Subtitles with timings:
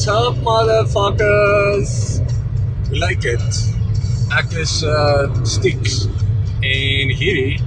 [0.00, 1.90] What's up motherfuckers?
[2.88, 3.58] Hoe lyk dit?
[4.32, 6.06] Ek is uh Stix
[6.64, 7.58] en hierdie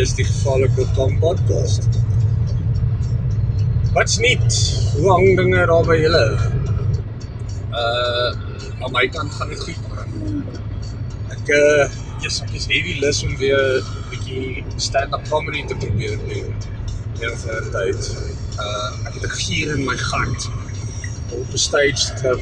[0.00, 2.00] is die gevaarlike kom podcast.
[3.92, 4.56] Wat's nuut?
[4.94, 6.24] Hoe hang dinge daar by julle?
[7.76, 8.32] Uh
[8.80, 10.18] aan my kant gaan dit goed man.
[11.36, 11.84] Ek uh
[12.24, 16.48] yes, ek is heavy lus om weer 'n bietjie stand-up comedy te probeer doen.
[17.20, 18.12] Heel vir tyd.
[18.56, 20.63] Uh ek het 'n gier in my gat om
[21.40, 22.40] op 'n stage te klim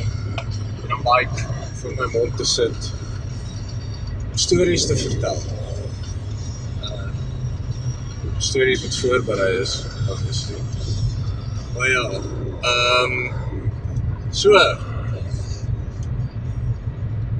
[0.82, 1.46] en 'n mic
[1.80, 2.92] voor my mond te sit.
[4.34, 5.38] Stories te vertel.
[6.82, 7.10] Uh
[8.38, 10.56] stories wat voorberei is, obviously.
[11.76, 12.10] Maar ja,
[12.60, 13.32] ehm um,
[14.30, 14.50] so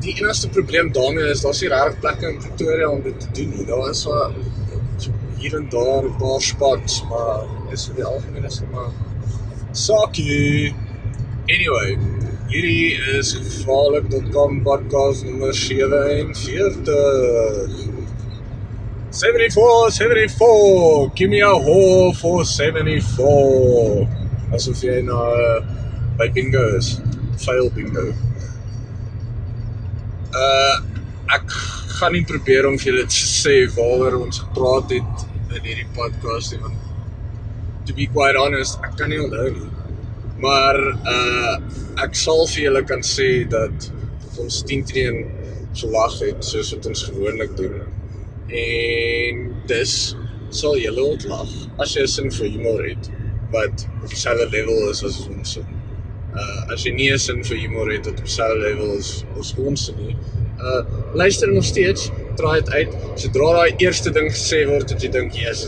[0.03, 3.53] die enigste probleem daarmee is daar's nie regtig plekke in Pretoria om dit te doen
[3.56, 3.66] nie.
[3.66, 4.33] Daar is so,
[4.97, 8.91] so hier en daar 'n paar spots, maar is vir die algemeen is maar
[9.72, 10.75] sakie.
[11.48, 11.98] Anyway,
[12.53, 16.87] hierdie is gevaarlik.com podcast nommer 47.
[19.11, 21.11] 74, 74.
[21.17, 24.07] Give me a hole for 74.
[24.55, 25.59] Asof jy na uh,
[26.21, 26.95] by bingo is.
[27.43, 28.06] Fail bingo.
[30.31, 30.79] Uh
[31.33, 31.53] ek
[31.99, 35.23] gaan nie probeer om vir julle te sê waaroor ons gepraat het
[35.56, 36.77] in hierdie podcast nie want
[37.89, 39.81] to be quite honest, ek kan nie onthou nie.
[40.43, 40.79] Maar
[41.17, 41.55] uh
[42.03, 43.91] ek sal vir julle kan sê dat
[44.43, 45.19] ons 10 teen
[45.77, 47.77] so lag het soos wat ons gewoonlik doen.
[48.62, 49.93] En dis
[50.62, 51.53] sal julle ontlag
[51.84, 53.11] as jy sin vir humor het
[53.53, 55.57] wat op dieselfde level is as ons.
[55.62, 59.89] Uh as jy nie sin vir humor het wat op dieselfde level is as ons
[60.01, 60.17] nie,
[60.59, 60.83] uh
[61.23, 62.09] luister nog steeds,
[62.41, 62.99] draai dit uit.
[63.25, 65.66] Sodra daai eerste ding gesê word dat jy dink, "Yes,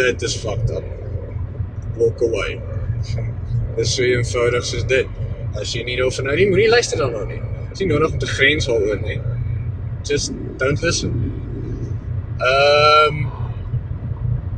[0.00, 0.86] dit is fucked up."
[1.96, 2.60] Walk away.
[3.76, 5.08] Dis so eenvoudig soos dit.
[5.60, 7.40] As jy nie daarvan nou nie, moenie luister daarna nie.
[7.70, 9.18] Dis nie nodig om te grens daaroor nie.
[10.08, 11.16] Just don't listen.
[12.36, 13.26] Ehm um,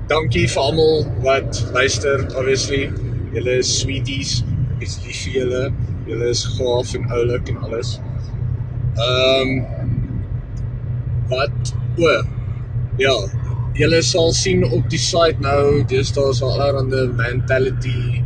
[0.09, 2.23] Dankie vir almal wat luister.
[2.33, 2.87] Obviously,
[3.35, 4.39] julle is sweeties.
[4.79, 5.65] Ek is lief vir julle.
[6.09, 7.99] Julle is gaaf en oulik en alles.
[8.97, 10.15] Ehm um,
[11.29, 12.15] wat o
[13.03, 13.13] ja,
[13.77, 18.23] julle sal sien op die site nou, dis daar's al allerhande mentality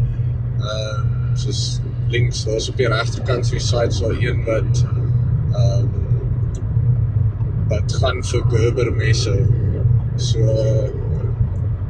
[0.63, 1.81] ehm uh, soos
[2.13, 5.91] links daar's op die regterkant van die site so een wat ehm um,
[7.73, 9.37] wat gaan vir Gerber messe.
[10.17, 10.45] So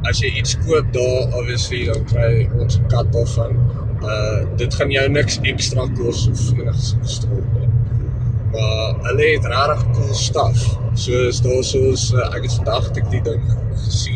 [0.09, 3.57] as jy iets koop daar obviously dan kry ons kat daarvan.
[4.03, 7.69] Uh dit gaan jou niks ekstra kos of enigs gestrop nie.
[8.53, 10.65] Maar hulle het regtig cool stuff.
[11.05, 13.47] Soos daar soos uh, ek het vandag die ding
[13.85, 14.12] gesien.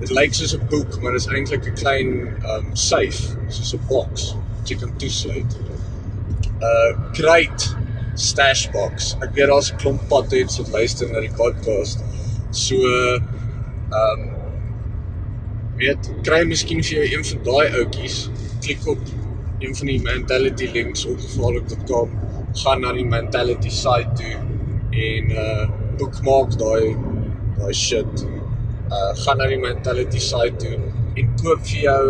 [0.00, 2.10] Dit lyk soos 'n boek, maar dit is eintlik 'n klein
[2.54, 5.52] um safe, soos 'n box wat jy kan toesluit.
[6.68, 7.76] Uh great
[8.14, 9.16] stash box.
[9.24, 11.98] Ek weet daar's 'n klomp potheads wat luister na die podcast.
[12.50, 12.76] So
[14.02, 14.22] um
[15.80, 18.28] weet kry miskien vir jou een van daai ouetjies,
[18.60, 19.00] klik op
[19.58, 22.10] een van die mentality links op gevaarlik.com,
[22.52, 24.36] gaan na die mentality site toe
[24.90, 25.68] en uh
[25.98, 26.96] bookmark daai
[27.58, 28.35] daai shit.
[28.86, 30.76] Uh gaan na die mentality site toe
[31.16, 32.04] en koop vir jou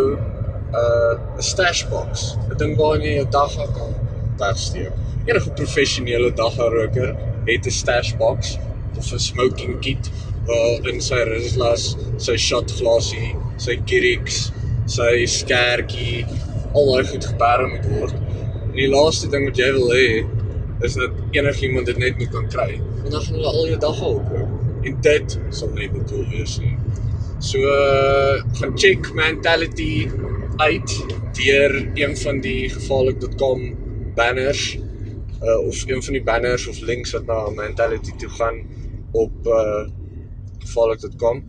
[0.73, 2.35] uh 'n stash box.
[2.51, 3.93] 'n Ding waarin jy jou dag kan
[4.37, 4.93] wegsteek.
[5.25, 7.15] Enige professionele daggaroker
[7.45, 8.57] het 'n stash box
[8.97, 10.11] of 'n smoking kit
[10.45, 14.51] waar in sy Rizlas, sy shot glasie, sy Kirix,
[14.85, 16.25] sy skertjie,
[16.73, 18.13] al daai goed geberg moet word.
[18.69, 20.07] En die laaste ding wat jy wil hê
[20.85, 22.69] is dat enigiemand dit net moet kan kry.
[23.01, 24.31] Want dan gaan hulle al jou dag op.
[24.37, 26.77] En dit sal net bedoel wees nie.
[27.39, 27.59] So
[28.59, 30.09] gaan check mentality
[30.57, 30.89] uit
[31.37, 33.61] deur een van die gevaarlik.com
[34.15, 34.77] banners
[35.43, 38.61] uh, of een van die banners of links wat na mentality toe gaan
[39.11, 39.85] op uh
[40.67, 41.43] gevaarlik.com.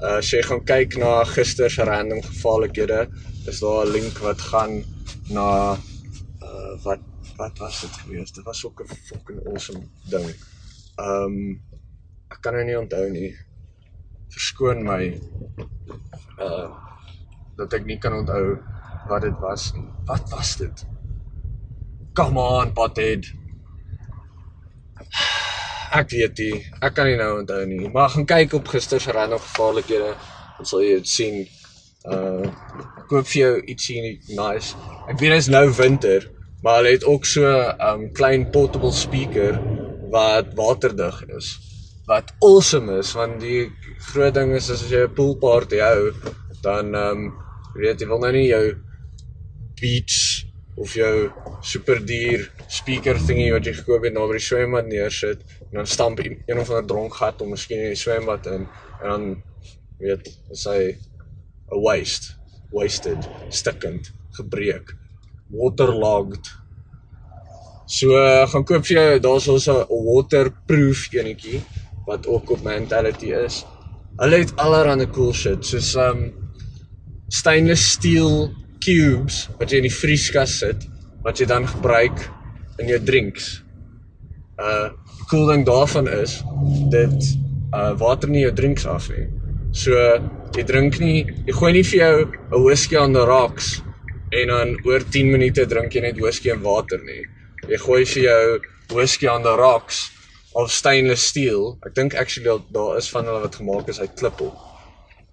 [0.00, 3.08] Uh as jy gaan kyk na gister se random gevaarlikhede,
[3.50, 4.84] is daar 'n link wat gaan
[5.28, 5.76] na
[6.42, 7.02] uh wat
[7.36, 8.32] wat was dit gewees?
[8.32, 10.34] Dit was ook 'n fucking awesome ding.
[10.96, 11.60] Um
[12.32, 13.30] ek kan dit nie onthou nie.
[14.32, 15.02] Verskoon my
[16.40, 16.70] uh
[17.58, 18.56] dat ek nie kan onthou
[19.10, 19.86] wat dit was nie.
[20.08, 20.84] Wat was dit?
[22.16, 23.28] Come on, pothead.
[25.92, 26.62] Ek weet nie.
[26.80, 27.90] Ek kan nie nou onthou nie.
[27.92, 30.14] Maar gaan kyk op gister se random gevaarlikhede.
[30.56, 31.42] Dan sal jy dit sien.
[32.08, 32.48] Uh
[33.10, 34.00] koop vir jou ietsie
[34.32, 34.72] nice.
[35.04, 36.24] Ek weet dit is nou winter,
[36.64, 39.60] maar hulle het ook so 'n um, klein portable speaker
[40.10, 41.71] wat waterdig is.
[42.06, 43.68] Wat awesome is want die
[44.10, 46.10] groot ding is as jy 'n pool party hou,
[46.62, 47.20] dan um
[47.78, 48.74] weet jy wil nou nie jou
[49.78, 50.46] beach
[50.76, 51.30] of jou
[51.62, 56.18] super duur speaker thingie wat jy gekoop het naby die swembad neersit en dan stamp
[56.24, 58.66] een of ander dronk gat om miskien in die swembad in
[59.02, 59.28] en dan
[60.00, 60.26] weet
[60.66, 60.80] hy
[61.70, 62.34] 'n waste,
[62.72, 64.90] wasted, stikkend, gebreek,
[65.54, 66.50] waterlogged.
[67.86, 68.10] So
[68.46, 71.62] gaan koop vir jou daar's ons 'n waterproof enetjie
[72.06, 73.62] wat ook op mentality is.
[74.16, 76.30] Hulle het allerlei cool shit soos um
[77.32, 78.50] stainless steel
[78.84, 80.88] cubes wat jy in die vrieskas sit
[81.22, 82.26] wat jy dan gebruik
[82.82, 83.54] in jou drinks.
[84.58, 84.90] Uh
[85.30, 86.42] cool ding daarvan is
[86.92, 87.30] dit
[87.72, 89.28] uh water nie jou drinks af nie.
[89.72, 89.96] So
[90.52, 93.80] jy drink nie, jy gooi nie vir jou 'n whisky on the rocks
[94.32, 97.24] en dan oor 10 minute drink jy net whisky en water nie.
[97.68, 98.60] Jy gooi vir jou
[98.92, 100.10] whisky on the rocks
[100.54, 101.78] of stainless steel.
[101.86, 104.52] Ek dink actually daar- daar is van hulle wat gemaak is uit klippel.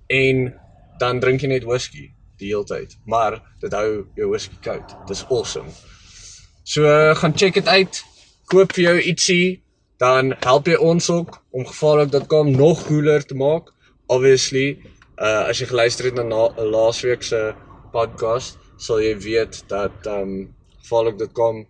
[0.08, 0.54] En
[0.98, 2.98] dan drink jy net whisky die hele tyd.
[3.06, 4.96] Maar dit hou jou whisky koud.
[5.08, 5.70] Dis awesome.
[6.64, 8.04] So gaan check dit uit.
[8.46, 9.64] Koop vir jou ietsie,
[9.98, 13.74] dan help jy ons ook om gevaarlik.com nog cooler te maak.
[14.08, 14.80] Obviously,
[15.18, 17.54] uh as jy geluister het na, na laasweek se
[17.92, 21.66] podcast, sal jy weet dat um gevaarlik.com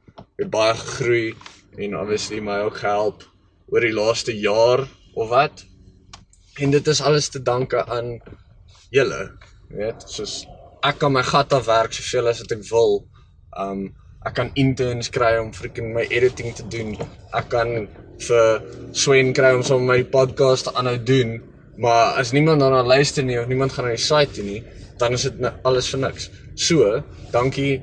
[0.50, 1.36] baie gegroei
[1.78, 3.25] en obviously my ook gehelp
[3.71, 5.66] oor die laaste jaar of wat.
[6.60, 8.18] En dit is alles te danke aan
[8.92, 9.21] julle,
[9.69, 10.42] weet, soos
[10.86, 13.01] ek kan my gat af werk soveel as wat ek wil.
[13.60, 13.89] Um
[14.27, 16.98] ek kan interns kry om freaking my editing te doen.
[17.36, 17.88] Ek kan
[18.19, 21.38] vir Swen kry om sommer my podcast te aanhou doen.
[21.80, 24.60] Maar as niemand daarna luister nie of niemand gaan na die site toe nie,
[25.00, 26.27] dan is dit alles vir niks.
[26.60, 27.00] So,
[27.31, 27.80] dankie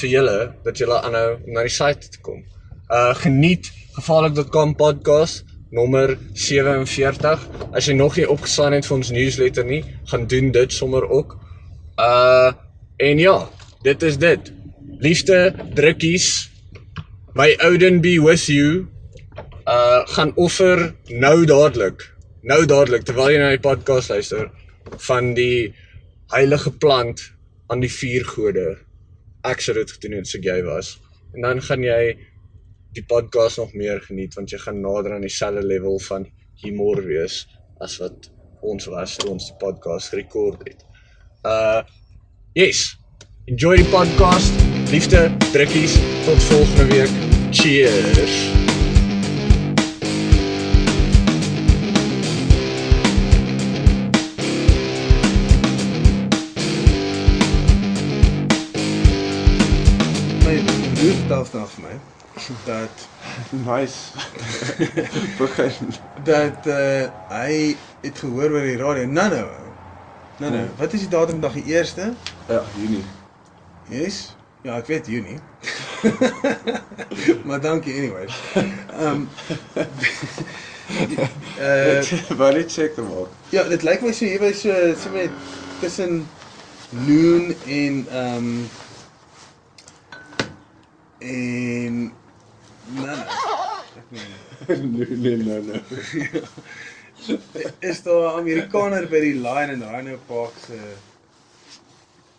[0.00, 2.42] vir julle dat julle aanhou om na die site te kom.
[2.90, 7.44] Uh geniet gevaarlik.com podcast nommer 47.
[7.72, 11.38] As jy nog nie opgestaan het vir ons newsletter nie, gaan doen dit sommer ook.
[12.00, 12.52] Uh
[12.96, 13.36] en ja,
[13.84, 14.52] dit is dit.
[15.04, 16.50] Liefde, drukkies.
[17.36, 18.86] My Ouden be with you.
[19.64, 22.04] Uh gaan offer nou dadelik.
[22.44, 24.50] Nou dadelik terwyl jy na die podcast luister
[25.08, 25.72] van die
[26.32, 27.24] heilige plant
[27.72, 28.76] aan die vier gode.
[29.44, 30.96] Ek sou dit gedoen het as ek jy was.
[31.32, 32.16] En dan gaan jy
[32.96, 36.26] die podcast nog meer geniet want jy gaan nader aan dieselfde level van
[36.62, 37.44] humor wees
[37.84, 38.30] as wat
[38.64, 40.86] ons was toe ons die podcast gerekord het.
[41.44, 41.82] Uh
[42.56, 42.96] yes.
[43.46, 44.64] Enjoy die podcast.
[44.90, 45.98] Liefde, drukkies.
[46.24, 47.12] Tot volgende week.
[47.52, 48.34] Cheers.
[60.42, 60.58] My
[60.96, 62.15] broer vertel vandag vir my
[62.64, 63.08] dat
[63.50, 63.96] Nice.
[65.38, 65.72] Begin.
[66.22, 69.06] dat uh, hy het gehoor oor die radio.
[69.06, 69.46] Nou nou.
[70.36, 70.66] Nou nou.
[70.76, 72.12] Wat is die datum dag die 1ste?
[72.46, 73.04] Ja, Junie.
[73.88, 74.36] Yes.
[74.62, 75.38] Ja, ek weet Junie.
[77.46, 78.34] maar dankie anyways.
[78.98, 79.24] Ehm
[81.58, 82.02] uh
[82.38, 83.30] Wou net check te maak.
[83.48, 85.30] ja, dit lyk my so hier by so so met
[85.80, 86.26] tussen
[86.90, 88.68] noon en ehm um,
[91.18, 92.12] en
[92.94, 93.18] meen
[94.68, 95.80] nee, nee, nee, nee.
[97.78, 100.78] is daar 'n Amerikaner by die Lion and Rhino Park se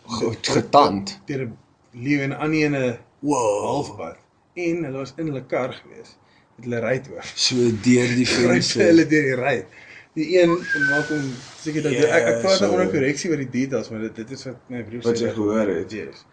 [0.04, 1.20] Goed getand.
[1.26, 1.58] deur 'n
[1.92, 3.62] leeu en aan in 'n Wow.
[3.64, 4.18] halfpad
[4.54, 6.16] en hulle was in hulle kar gewees.
[6.56, 7.18] Het hulle ry toe.
[7.36, 8.86] So deur die venster.
[8.86, 9.66] hulle deur die ry.
[10.14, 10.50] Die een
[10.90, 12.72] maak hom seker dat ek ek praat nou so.
[12.72, 15.68] onder korreksie oor die details, maar dit dit is wat my broer Wat jy gehoor
[15.68, 15.92] het.
[15.92, 16.26] Yes.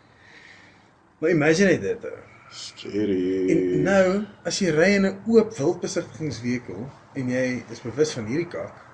[1.18, 2.04] Maar imagine dit.
[2.04, 2.18] ou.
[2.54, 3.50] Scary.
[3.50, 4.08] En nou,
[4.46, 6.84] as jy ry in 'n oop wildbesigtigingswekel
[7.18, 8.84] en jy is bewus van hierdie kak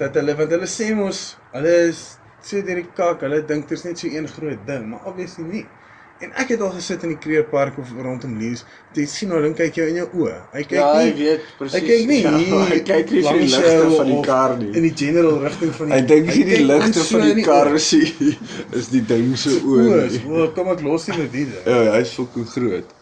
[0.00, 1.20] dat hulle want hulle sê mos
[1.52, 2.00] hulle is
[2.40, 5.44] so deur die kak, hulle dink dit is net so een groot ding, maar obviously
[5.44, 5.66] nie.
[6.20, 8.60] En ek het al gesit in die Kreerpark of rondom Leeu's,
[8.92, 10.34] jy sien hoe ding kyk jou in jou oë.
[10.52, 11.76] Hy kyk Ja, hy nie weet presies.
[11.78, 12.64] Hy kyk nie Ja, hier.
[12.74, 14.68] hy kyk nie vir die ligte van die kar nie.
[14.76, 17.78] In die general rigting van die Hy dink nie die ligte van die kar oë.
[18.80, 19.86] is die ding se oë.
[20.10, 20.20] Nie.
[20.28, 21.64] Wel, kom ek los nie met die ding.
[21.64, 22.92] Ja, hy's fucking groot.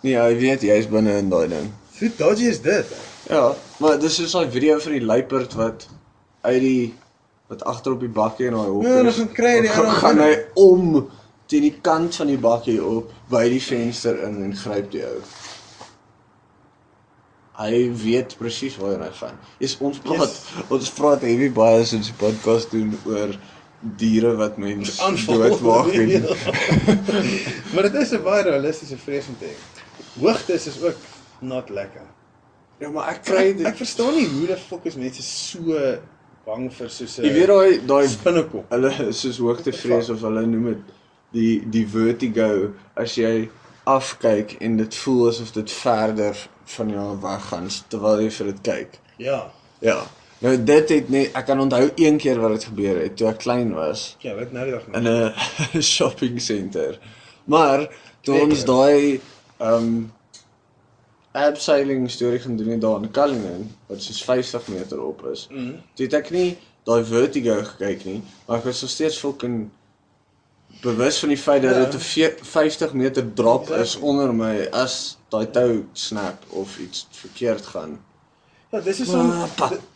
[0.00, 1.68] Nee, hy weet jy's binne in daai ding.
[1.98, 2.88] Hoe dodgy is dit?
[3.28, 3.50] Ja,
[3.82, 5.86] maar dis soos daai video van die luiperd wat
[6.46, 6.94] uit die
[7.52, 10.18] wat agter op die bakkie en daai hok Ja, dan kry hy die Dan gaan
[10.24, 10.84] hy om
[11.46, 15.20] teen die kant van die bakkie op by die venster in en gryp die ou.
[17.56, 19.36] Hy weet presies waar hy gaan.
[19.64, 20.40] Is ons praat yes.
[20.74, 23.32] ons praat heavy baie sinds die podcast doen oor
[24.00, 26.20] diere wat mense doodmaak en Ja.
[27.72, 29.54] maar dit is 'n baie realistiese vrees om te hê.
[30.20, 30.96] Hoogtes is ook
[31.40, 32.04] not lekker.
[32.80, 33.66] Ja, maar ek kry Ek, dit.
[33.66, 35.80] ek verstaan nie hoe die fok is mense so
[36.44, 38.64] bang vir so 'n Jy weet daai daai spinnekop.
[38.70, 40.82] hulle is soos hoogtevrees of hulle noem dit
[41.34, 43.48] die die vertigo as jy
[43.86, 48.98] afkyk en dit voel asof dit verder van jou weggaan terwyl jy vir dit kyk.
[49.22, 49.40] Ja.
[49.84, 50.00] Ja.
[50.44, 53.38] Nou dit het net ek kan onthou een keer wat dit gebeur het toe ek
[53.44, 56.98] klein was Ja, wat nou die dag in 'n shopping center.
[57.44, 57.86] Maar
[58.20, 59.20] toe Twee ons daai
[59.58, 60.04] ehm
[61.36, 65.46] abseiling storie gaan doen het daar in Cullinan wat soos 50 meter op is.
[65.50, 65.74] Mhm.
[65.94, 69.68] Toe het ek nie daai vertigo gekyk nie, maar ek was nog steeds fucking
[70.80, 71.84] bewus van die feit dat Ja.
[71.84, 74.08] dit 'n ve- 50 meter drop is Exactly.
[74.08, 78.00] onder my as daai tou snap of iets verkeerd gaan.
[78.70, 79.32] Ja, dis is om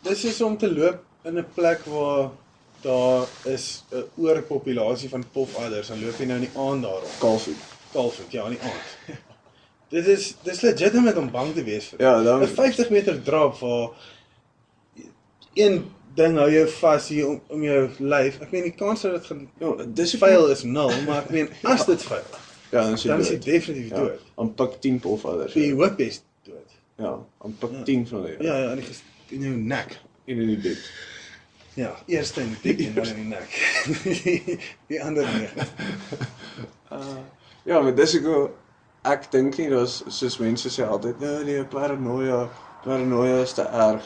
[0.02, 2.30] dis is om te loop in 'n plek waar
[2.82, 7.18] daar is 'n oorpopulasie van pofadders, dan loop jy nou in die aand daar rond.
[7.18, 7.56] Kalfie.
[7.92, 9.18] Kalfrik, ja, in die aand.
[9.88, 12.00] dit is dis legitimate om bang te wees vir.
[12.00, 13.88] Ja, dan 'n 50 meter drop waar
[15.54, 18.40] een ding hou jou vas hier om, om jou lyf.
[18.40, 21.87] Ek meen die kans dat dit Ja, dis fail is nul, maar ek meen as
[21.87, 22.25] dit fail,
[22.71, 23.45] Ja, dan is jy dan is dood.
[23.45, 24.21] definitief Ja, dood.
[24.37, 25.23] dan pik 10 of.
[25.23, 26.76] Vir jy hoop jy's dood.
[26.97, 27.83] Ja, dan pik Ja.
[27.88, 28.37] 10 van hulle.
[28.45, 29.99] Ja, ja, in die in jou nek.
[30.25, 30.90] in in die bed.
[31.75, 33.50] Ja, eers in die dik en dan in die nek.
[34.90, 35.67] die ander nege.
[37.64, 38.25] Ja, maar dis ek
[39.07, 42.49] ek dink nie daar's soos mense sê altyd, nee nee, paranoia,
[42.85, 44.05] paranoia is te erg.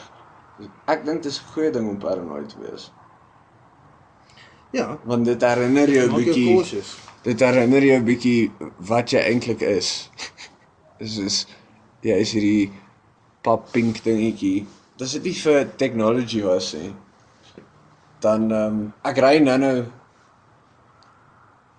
[0.87, 2.91] Ek dink dit is 'n goeie ding om paranoid te wees,
[4.75, 6.81] Ja, want dit herinner jou jou bietjie
[7.23, 8.39] dit herinner jou bietjie
[8.89, 10.09] wat jy eintlik is.
[10.99, 11.37] Dis is
[12.05, 12.71] jy is hierdie
[13.45, 14.65] pap pink dingetjie.
[14.99, 16.91] Dis dit nie vir technology was nie.
[18.23, 19.77] Dan ehm um, ek ry nou nou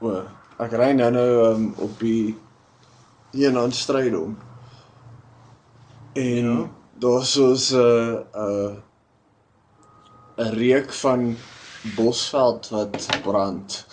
[0.01, 0.17] o,
[0.65, 2.35] ek ry nou nou um, op die
[3.37, 4.37] een aan strydom.
[6.17, 6.76] En Ja.
[7.01, 7.09] Ja.
[7.09, 8.77] daar's soos 'n uh, 'n
[10.35, 11.37] uh, 'n reuk van
[11.97, 13.87] bosveld wat brand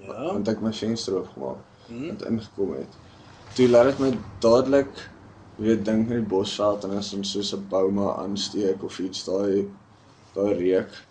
[0.00, 0.32] Ja.
[0.32, 1.56] want ek my venster oopgemaak
[1.86, 2.08] Hm?
[2.08, 2.92] het ingekom het.
[3.54, 5.10] Toe laat dit my dadelik
[5.56, 9.68] weet dink aan die bosveld en as ons soos 'n bouma aansteek of iets daai
[10.34, 11.06] daai reuk.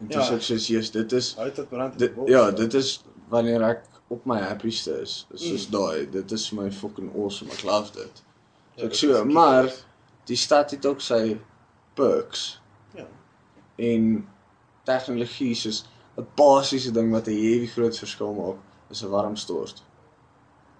[0.00, 0.28] En toe Ja.
[0.30, 1.98] sê ek soos jy's dit is Uit dit brand.
[1.98, 2.28] dit, bos.
[2.28, 5.26] ja, dit is wanneer ek op my happieste is.
[5.34, 5.72] Soos Mm.
[5.72, 7.50] daai, dit is vir my fucking awesome.
[7.52, 8.22] Ek love dit.
[8.76, 9.84] Ja, So ek dit so, maar kiekers.
[10.24, 11.36] Die stad het ook sy
[11.94, 12.60] perks
[12.94, 13.06] Ja.
[13.76, 14.28] en
[14.84, 15.84] tegnologie soos
[16.16, 18.56] 'n basiese ding wat 'n heavy groot verskil maak
[18.90, 19.82] is 'n warm stort.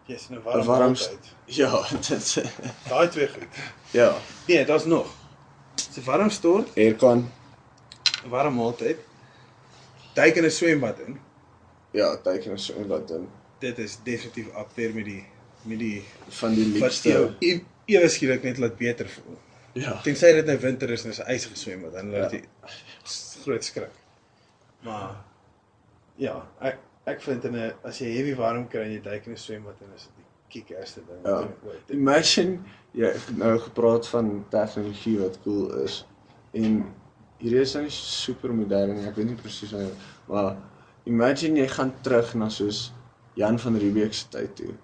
[0.07, 1.33] Jy's in 'n warm warm maaltyd.
[1.61, 2.43] Ja, dit
[2.89, 3.47] Daai twee goed.
[3.91, 4.15] ja,
[4.49, 5.07] Nee, daar's nog.
[5.97, 7.31] 'n warm stort, aircon.
[8.25, 8.97] 'n warm maaltyd.
[10.15, 11.21] Duik in 'n swembad in.
[11.91, 15.27] Ja, teken is so wat dan Dit is definitief up there met die
[15.63, 17.09] met die van die wat liefste.
[17.09, 19.37] jou e- ewe skielik net laat beter voel.
[19.75, 19.97] Ja.
[20.07, 22.39] Tensy dit nou winter is en dis 'n ysige swembad, dan laat Ja.
[22.39, 22.45] jy
[23.45, 23.91] groot skrik.
[24.83, 25.17] Maar
[26.17, 29.33] ja, ek ek vind in 'n as jy heavy warm kry en jy duik in
[29.33, 31.31] 'n swembad en is dit die kiekerste ding Ja.
[31.35, 31.91] wat jy ooit.
[31.91, 32.59] Imagine
[32.93, 36.05] jy het nou gepraat van tegnologie wat cool is
[36.53, 36.95] en
[37.41, 39.91] hierdie is nou super modern nie, ek weet nie presies hoe
[40.29, 40.57] maar
[41.07, 42.93] imagine jy gaan terug na soos
[43.35, 44.75] Jan van Riebeeck se tyd toe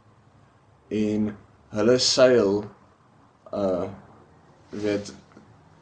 [0.90, 1.36] en
[1.70, 2.64] hulle seil
[3.52, 3.88] uh
[4.70, 5.12] weet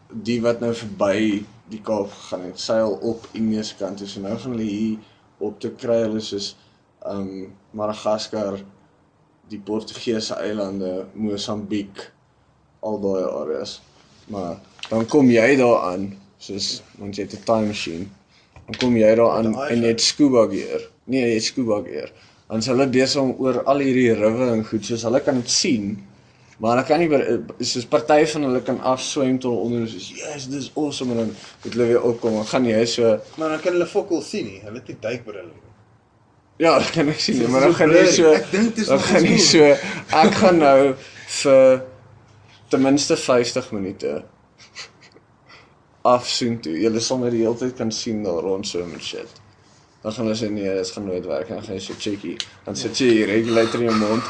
[0.09, 4.09] die wat nou verby die Kaap gegaan het, seil op Indië se kant toe.
[4.09, 4.99] So nou gaan hulle hier
[5.45, 6.55] op te kry hulle soos
[7.07, 8.63] um Madagaskar,
[9.49, 12.01] die Portugese eilande, Mosambiek,
[12.81, 13.79] al daai areas.
[14.33, 14.57] Maar
[14.89, 16.11] dan kom jy daar aan,
[16.41, 18.07] soos want jy het 'n time machine.
[18.67, 20.81] Dan kom jy daar aan Met 'n en jy het scuba gear.
[21.05, 22.11] Nee, jy het scuba gear.
[22.49, 25.51] Dan is hulle besig om oor al hierdie riwe en goed, soos hulle kan dit
[25.51, 26.05] sien.
[26.59, 30.09] Maar hulle kan nie ber- soos party van hulle kan afswem tot onder en soos
[30.17, 31.29] yes, dis awesome en dan
[31.63, 34.61] het hulle weer opkom en gaan jy so Maar dan kan hulle fokol sien nie.
[34.65, 35.63] Hulle het nie duikbrille nie.
[36.59, 38.13] Ja, dat kan ek sien, nie, Dit maar is dan so gaan blurry.
[38.17, 39.69] so Ek dink dis dan nog gaan ons so
[40.25, 40.95] ek gaan nou
[41.43, 41.83] vir
[42.69, 44.17] ten minste 50 minute
[46.03, 46.75] afsoen toe.
[46.81, 49.31] Jy sal my die hele tyd kan sien daar rond so met shit.
[50.03, 51.49] Dan gaan hulle sê nee, dit gaan nooit werk.
[51.49, 52.37] Dan gaan jy so checkie.
[52.67, 54.23] Dan sit jy hier regulator in jou mond.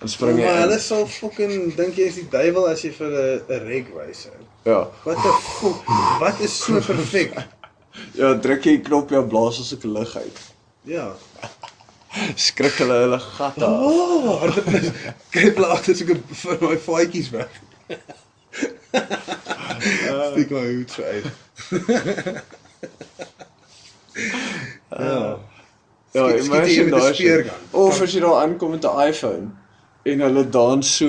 [0.00, 0.44] Dan spring jy.
[0.44, 3.90] Maar hulle sal fucking dink jy is die duiwel as jy vir 'n 'n reg
[3.92, 4.28] wys.
[4.64, 4.88] Ja.
[5.04, 5.84] Wat 'n fok.
[6.20, 7.36] Wat is so perfek?
[8.14, 10.38] Ja, druk jy knop jou blaas as ek lig uit.
[10.88, 11.10] Ja.
[12.46, 13.80] Skrik hulle hulle gatte af.
[13.82, 14.88] Oh, dit is
[15.34, 17.50] kyk agter so 'n vir my faadjies weg.
[20.30, 21.26] Steek my hoed so uit.
[24.96, 25.38] ja.
[26.12, 27.50] Ja, jy imagine 'n daai.
[27.70, 29.59] Of as jy daar aankom met 'n iPhone
[30.02, 31.06] en hulle dans so,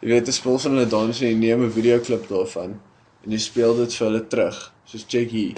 [0.00, 2.80] jy weet, 'n spel van hulle dans en jy neem 'n videoklip daarvan
[3.24, 5.54] en jy speel dit vir hulle terug, soos check hier.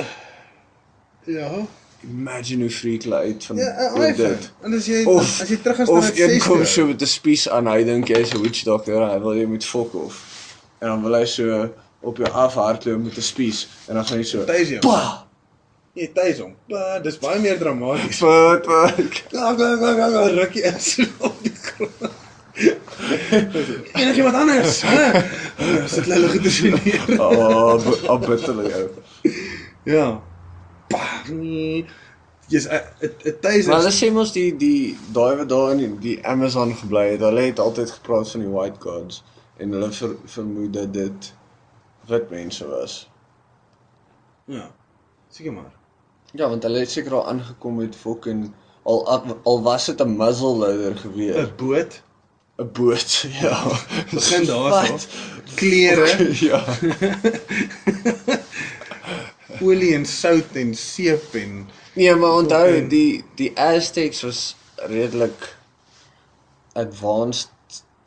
[1.27, 1.67] Ja.
[2.03, 4.39] imagine hoe freak hulle uit van Ja, oor iPhone.
[4.63, 6.69] En as jy Of as jy terug gaan of staan met kom 60.
[6.69, 9.65] so met 'n spies aan, hy dink jy's 'n witch doctor, hy wil jy moet
[9.65, 10.23] fok of.
[10.79, 11.71] En dan wil hy so
[12.01, 14.79] op jou afhardloop met 'n spies en dan gaan hy so jou.
[14.79, 15.27] Pa!
[15.95, 16.55] Nee, tuis hom.
[16.69, 18.21] Ba, dis baie meer dramaties.
[18.21, 19.23] Wat wat?
[19.33, 22.13] Ga ga ga ga ga rukkie is op die grond.
[24.01, 24.83] Enigiemand anders?
[24.83, 25.23] Hæ?
[25.93, 27.05] Sit hulle goed te sien hier.
[27.21, 28.89] Oh, abitterlik ou.
[29.83, 30.21] Ja.
[30.89, 31.87] Pa, nee.
[32.49, 35.91] Jy's 'n 'n tuis Maar hulle sê mos die die daai wat daar in die,
[36.07, 39.23] die Amazon gebly het, hulle het altyd gepraat van die white gods
[39.57, 41.33] en hulle ver, vermoed dat dit
[42.09, 43.11] wit mense was.
[44.45, 44.71] Ja.
[45.29, 45.73] Seker maar.
[46.33, 48.49] Ja, want hulle het seker al aangekom met fucking
[48.89, 49.01] al
[49.45, 51.55] al was dit 'n muzzle loader 'n gewees.
[51.57, 52.03] boot,
[52.59, 53.63] 'n Boot, ja.
[54.11, 54.93] begin daarso.
[54.93, 55.07] Wat?
[55.55, 56.09] Klere,
[56.51, 56.65] ja.
[59.61, 65.57] olie en sout en seep en Nee, maar onthou Fucking- die die Aztecs was redelik
[66.79, 67.49] advanced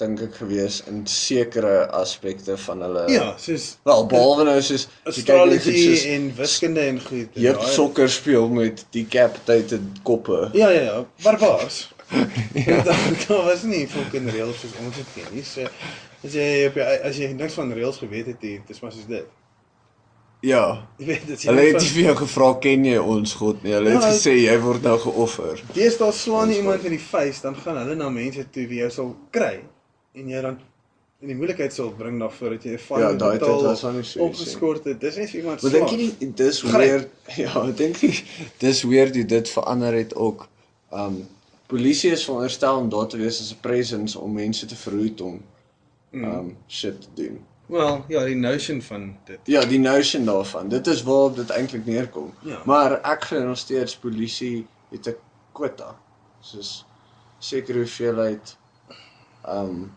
[0.01, 5.11] dink ek gewees in sekere aspekte van hulle ja, soos Wel, behalwe nou soos jy
[5.11, 7.35] astrology soos en wiskunde en goed.
[7.35, 10.49] en Jep daai- sokker speel met decapitated koppe.
[10.57, 11.83] Ja ja ja, barbaars.
[12.67, 12.81] ja.
[12.83, 15.43] daar, daar was nie fucking reëls soos ons dit ken nie.
[15.47, 15.67] So
[16.23, 19.07] as jy op jou as jy niks van reëls geweet het nie, dis maar soos
[19.09, 19.29] dit.
[20.41, 20.87] Ja.
[20.97, 21.43] Jy weet dit.
[21.49, 23.75] Hulle het nie vir jou gevra ken jy ons God nie.
[23.77, 25.61] Hulle het Ja, gesê jy word nou geoffer.
[25.77, 28.91] Deesdae slaan jy iemand in die face, dan gaan hulle na mense toe wie jou
[28.97, 29.55] sal kry
[30.17, 30.59] en jy dan
[31.21, 34.03] in die moeilikheid sal bring daarvoor dat jy 'n fine Ja, betaal, was dan nie
[34.03, 34.99] so opgeskort het.
[34.99, 37.05] Dis nie vir iemand Maar dink jy nie dis weer
[37.43, 38.23] ja, dink nie
[38.57, 40.47] dis weer die dit verander het ook.
[40.89, 41.27] Um
[41.71, 45.41] polisie is veronderstel om daar te wees as 'n presence om mense te verhoed om
[46.13, 47.39] um shit te doen.
[47.71, 49.39] Wel, ja, die notion van dit.
[49.47, 50.69] Ja, die notion daarvan.
[50.69, 52.33] Dit is waarop dit eintlik neerkom.
[52.43, 52.61] Ja.
[52.65, 55.15] Maar ek glo nog steeds polisie het 'n
[55.51, 55.95] quota.
[56.39, 56.85] Soos
[57.39, 58.57] sekere hoeveelheid
[59.47, 59.91] um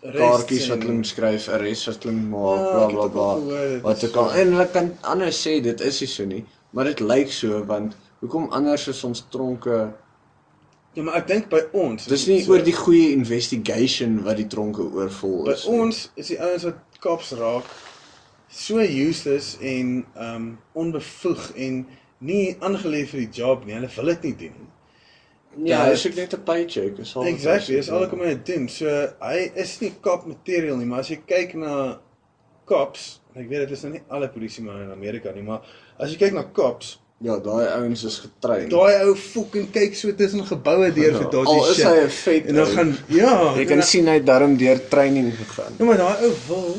[0.00, 3.80] kaartjies wat hulle moet skryf, arrest wat hulle maak, Ja, bla bla bla.
[3.82, 7.00] Wat ek kan en hulle kan anders sê dit is nie so nie, maar dit
[7.00, 9.94] lyk so want hoekom anders is ons tronke
[10.94, 14.36] Ja, maar ek dink by ons Dis is nie so- oor die goeie investigation wat
[14.36, 15.66] die tronke oorvol by is.
[15.66, 15.80] nie.
[15.80, 17.64] ons is die ouens wat kaps raak
[18.48, 21.86] so useless en um onbevoeg en
[22.20, 23.74] nie aangelê vir die job nie.
[23.74, 25.68] Hulle wil dit nie doen nie.
[25.70, 27.26] ja, dis ook net 'n paycheck, is al.
[27.26, 27.92] Exactly, hy dis sê.
[27.92, 28.68] al wat hy doen.
[28.68, 28.86] So
[29.20, 31.98] hy is nie cop material nie, maar as jy kyk na
[32.64, 35.62] cops, ek weet dit is nou nie alle polisiemanne in Amerika nie, maar
[35.98, 38.68] as jy kyk na cops, Ja, daai ouens is getrain.
[38.68, 41.86] daai ou fucking kyk so tussen geboue deur vir daardie Al is shit.
[41.86, 45.30] hy 'n vet en dan gaan ja, Jy kan sien hy het darm deur training
[45.38, 45.72] gegaan.
[45.78, 46.76] Ja, maar daai ou wil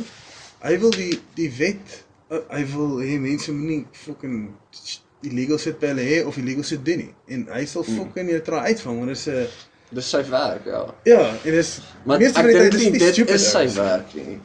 [0.67, 4.37] hy wil die die wet uh, hy wil hê mense moenie fucking
[5.25, 7.13] illegal shit by hulle hê of illegal shit doen nie.
[7.27, 7.97] En hy sal Hmm.
[7.97, 9.47] fucking jou try uitvang want dit is 'n
[9.95, 10.85] Dis sy werk, ja.
[11.05, 14.39] ja, en dis Maar meeste ek dink nie nie dit is sy werk nie.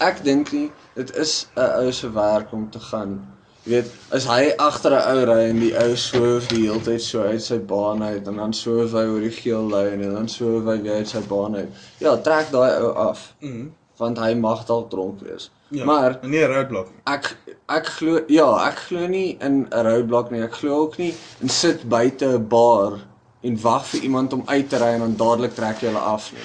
[0.00, 3.26] Ek dink nie dit is 'n ou se werk om te gaan.
[3.64, 7.02] Jy weet, as hy agter 'n ou ry en die ou swerf die hele tyd
[7.02, 10.28] so uit sy baan uit en dan swerf hy oor die geel lyn en dan
[10.28, 11.68] swerf hy weer uit sy baan uit.
[12.00, 13.68] Ja, trek daai ou af Mhm.
[13.98, 15.50] want hy mag dalk dronk wees.
[15.70, 17.36] Ja, Maar nie 'n roadblock ek
[17.68, 20.42] ek glo ja, ek glo nie in 'n roadblock nie.
[20.42, 22.98] Ek glo ook nie in sit buite 'n bar
[23.44, 26.32] en wag vir iemand om uit te ry en dan dadelik trek jy hulle af
[26.32, 26.40] nie.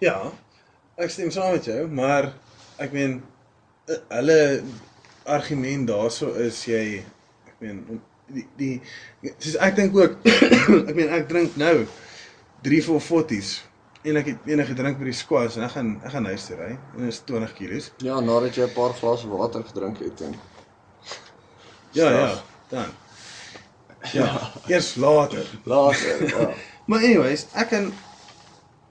[0.00, 0.20] Ja,
[0.98, 2.32] ek stem saam met jou, maar
[2.78, 3.22] ek meen
[3.88, 4.60] eh, hulle
[5.28, 6.82] argument daarso is jy
[7.48, 8.00] ek meen
[8.34, 8.74] die die
[9.38, 10.18] soos ek dink ook
[10.90, 11.76] ek meen ek drink nou
[12.66, 13.50] 3 vir 40s
[14.08, 16.56] en ek het enige drink by die squash en ek gaan ek gaan huis toe
[16.60, 17.80] ry en dit is 20 kg.
[18.06, 20.34] Ja, nadat jy 'n paar glase water gedrink het en
[21.96, 22.90] Ja, ja, dan.
[24.12, 24.26] Ja,
[24.68, 25.46] eers later.
[25.64, 26.50] later, ja.
[26.88, 27.92] Maar anyways, ek kan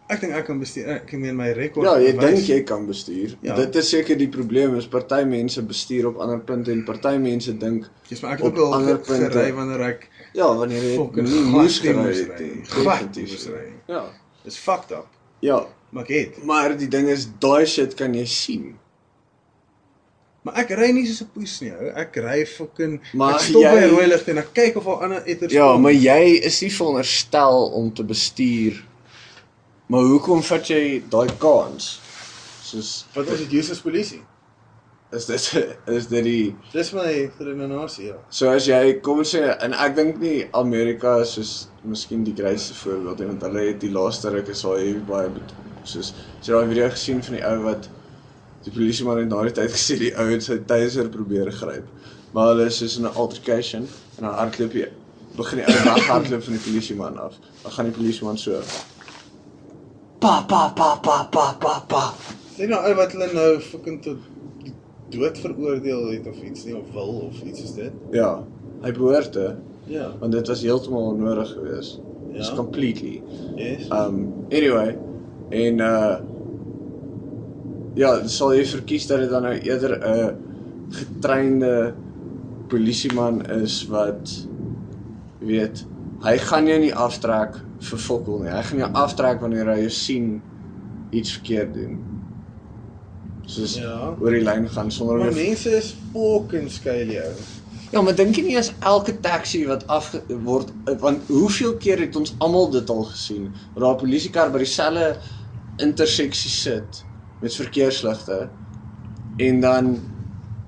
[0.10, 0.88] ek dink ek kan bestuur.
[0.88, 1.86] Ek meen my rekord.
[1.86, 3.36] Ja, jy dink jy kan bestuur.
[3.42, 3.56] Ja.
[3.56, 7.58] Dit is seker die probleem is party mense bestuur op ander punte en party mense
[7.58, 9.30] dink Dis maar ek het op ander punte.
[9.32, 12.64] gery wanneer ek ja, wanneer jy nie moes gery het nie.
[12.66, 13.74] Glad Definitief moes ry.
[13.88, 14.04] Ja.
[14.46, 15.08] is fucked up.
[15.42, 16.44] Ja, Maar het.
[16.44, 18.76] maar die ding is daai shit kan jy sien.
[20.44, 21.90] Maar ek ry nie soos 'n poes nie, ou.
[21.96, 24.88] Ek ry fucking Maar ek stop by jy- 'n rooi ligte en ek kyk of
[24.88, 25.82] al ander etters Ja, kom.
[25.82, 28.84] maar jy is nie veronderstel om te bestuur.
[29.88, 32.00] Maar hoekom vat jy daai kans?
[32.68, 34.24] Soos wat is dit useless polisie?
[35.12, 38.18] is dit is dit die Dis my redenasie, ja.
[38.30, 41.52] So as jy kom ons sê en ek dink nie Amerika is soos
[41.88, 45.32] miskien die grootste voorbeeld nie want hulle het die laaste ruk is al hier baie
[45.88, 47.88] soos as jy daai video gesien van die ou wat
[48.66, 51.88] die polisie maar in daardie tyd gesê die ou het sy taser probeer gryp.
[52.36, 54.88] Maar hulle is soos in 'n altercation en dan hardloop die
[55.40, 57.40] begin die ou weghardloop van die polisieman af.
[57.64, 58.60] Dan gaan die polisieman so
[60.20, 62.04] pa pa pa pa pa pa pa.
[62.58, 64.18] Sê nou ou wat hulle nou fucking tot
[64.64, 64.74] die
[65.14, 67.92] dood veroordeel het of iets nie of wil of iets is dit.
[68.12, 68.44] Ja,
[68.84, 69.56] hy behoort te
[69.88, 70.10] Ja.
[70.20, 72.00] want dit was heeltemal onnodig geweest.
[72.34, 72.56] It's Ja.
[72.56, 73.22] completely.
[73.56, 73.88] Yes.
[73.92, 74.98] Um anyway,
[75.50, 76.18] en uh
[77.98, 80.36] ja, sal jy verkies dat dit dan nou eerder 'n
[80.90, 81.94] getrainde
[82.68, 84.48] polisieman is wat
[85.40, 85.86] weet,
[86.24, 88.52] hy gaan jou nie aftrek vir fokol nie.
[88.52, 90.42] Hy gaan jou aftrek wanneer hy jou sien
[91.12, 92.00] iets verkeerd doen.
[93.46, 94.14] Soos Ja.
[94.20, 97.32] oor die lyn gaan sonder Maar mense is fucking skuil jou.
[97.92, 100.12] Ja, maar dink jy nie as elke taxi wat af
[100.44, 103.54] word want hoeveel keer het ons almal dit al gesien?
[103.74, 105.18] Dat daar 'n polisiekar by dieselfde
[105.78, 107.06] interseksie sit
[107.42, 108.50] met verkeersligte
[109.38, 110.00] en dan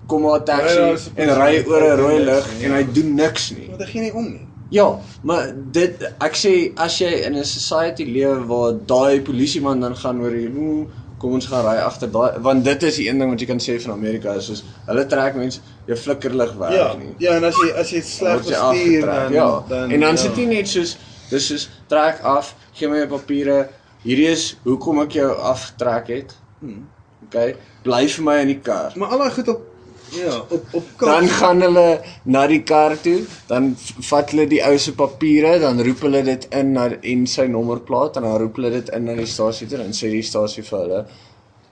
[0.07, 2.75] kom 'n Ja, taxi is 'n en ry oor 'n rooi lig en ja.
[2.77, 3.67] hy doen niks nie.
[3.67, 4.47] Want hy gee nie om nie.
[4.69, 9.95] Ja, maar dit ek sê as jy in 'n society lewe waar daai polisieman dan
[9.95, 13.19] gaan oor die "Oeh, kom ons gaan ry agter daai want dit is die een
[13.19, 16.73] ding wat jy kan sê van Amerika is soos hulle trek mense jou flikkerlig weg
[16.73, 16.93] Ja.
[16.99, 17.13] nie.
[17.19, 19.63] Ja, en as jy as jy sleg bestuur dan ja.
[19.69, 20.21] dan en dan ja.
[20.23, 20.97] sit jy net soos
[21.29, 23.69] dis soos trek af, gee my jou papiere.
[24.03, 26.35] Hierdie is hoekom ek jou afgetrek het.
[26.61, 26.87] Hmm.
[27.27, 28.95] OK, bly vir my in die kar.
[28.95, 29.68] Maar al daai goed op
[30.11, 31.35] ja, op op Dan kop.
[31.39, 33.75] gaan hulle na die kar toe, dan
[34.09, 38.17] vat hulle die ou se papiere, dan roep hulle dit in na en sy nommerplaat
[38.17, 40.79] en dan roep hulle dit in na die stasie toe en sê die stasie vir
[40.79, 41.01] hulle,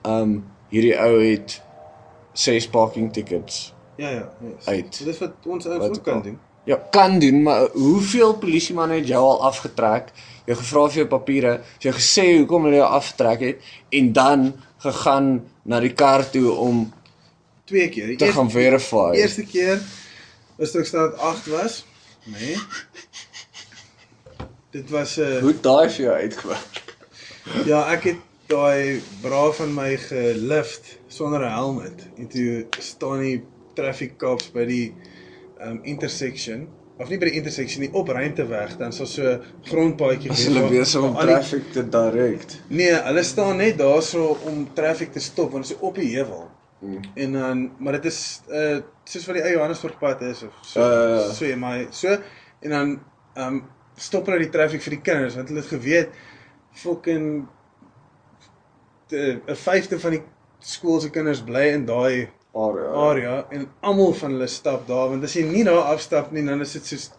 [0.04, 0.38] um
[0.70, 1.60] hierdie ou het
[2.34, 3.72] 6 parking tickets.
[3.98, 4.66] Ja ja, yes.
[4.68, 5.00] uit.
[5.04, 6.22] Dis wat ons ouens Wat ook ook kan al.
[6.22, 6.38] doen.
[6.68, 10.10] Ja, kan doen, maar hoeveel polisiemanne het jou al afgetrek?
[10.46, 14.44] Jy gevra vir jou papiere, jy gesê hoekom hulle jou afgetrek het en dan
[14.84, 15.30] gegaan
[15.64, 16.92] na die kar toe om
[17.68, 18.06] Twee keer.
[18.06, 19.10] Die te gaan verify.
[19.20, 19.80] Eerste keer
[20.58, 21.82] was toe ek staat 8 was,
[22.26, 22.38] nê?
[22.38, 22.56] Nee.
[24.70, 26.82] Dit was 'n uh, Hoe het daai vir jou uitgewerk?
[27.66, 33.42] ja, ek het daai bra van my gelift sonder 'n helmet en toe staan die
[33.74, 34.94] traffic cops by die
[35.60, 36.66] um intersection
[36.98, 39.38] of nie by die intersection nie op ruimteweg dan sal so
[39.70, 42.60] grondpaadjie As hulle besig om die- traffic te direct.
[42.68, 46.50] Nee, hulle staan net daarso om traffic te stop want dit is op die heuwel.
[46.80, 47.00] Hmm.
[47.14, 50.80] En dan maar dit is uh soos wat die ou Johannesburgpad is of so.
[50.80, 51.30] Uh.
[51.32, 52.08] so maar so
[52.60, 53.00] en dan
[53.36, 53.64] um
[53.96, 56.08] stop hulle die traffic vir die kinders want hulle het geweet
[56.72, 57.46] fucking
[59.08, 60.22] de- 'n vyfde van die
[60.60, 62.90] skool se kinders bly in daai Area.
[63.10, 66.60] area en almal van hulle stap daar want as jy nie daar afstap nie dan
[66.60, 67.10] is dit soos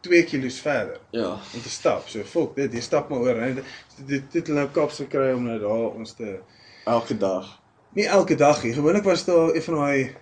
[0.00, 1.32] 2 kilos verder Ja.
[1.54, 2.08] om te stap.
[2.08, 3.36] So fuck dit, jy stap maar oor.
[3.42, 3.64] En dit
[4.06, 6.38] dit dit hulle nou kaps gekry om nou daar ons te
[6.84, 7.60] Elke dag.
[7.96, 8.74] Nie elke dag nie.
[8.76, 10.14] Gewoonlik was daar een van daai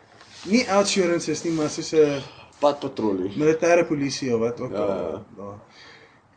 [0.50, 2.22] nie outsurances nie, maar soos 'n
[2.60, 3.32] Padpatrollie.
[3.36, 5.22] militêre polisie of wat ook Ja, al ja.
[5.36, 5.58] daar.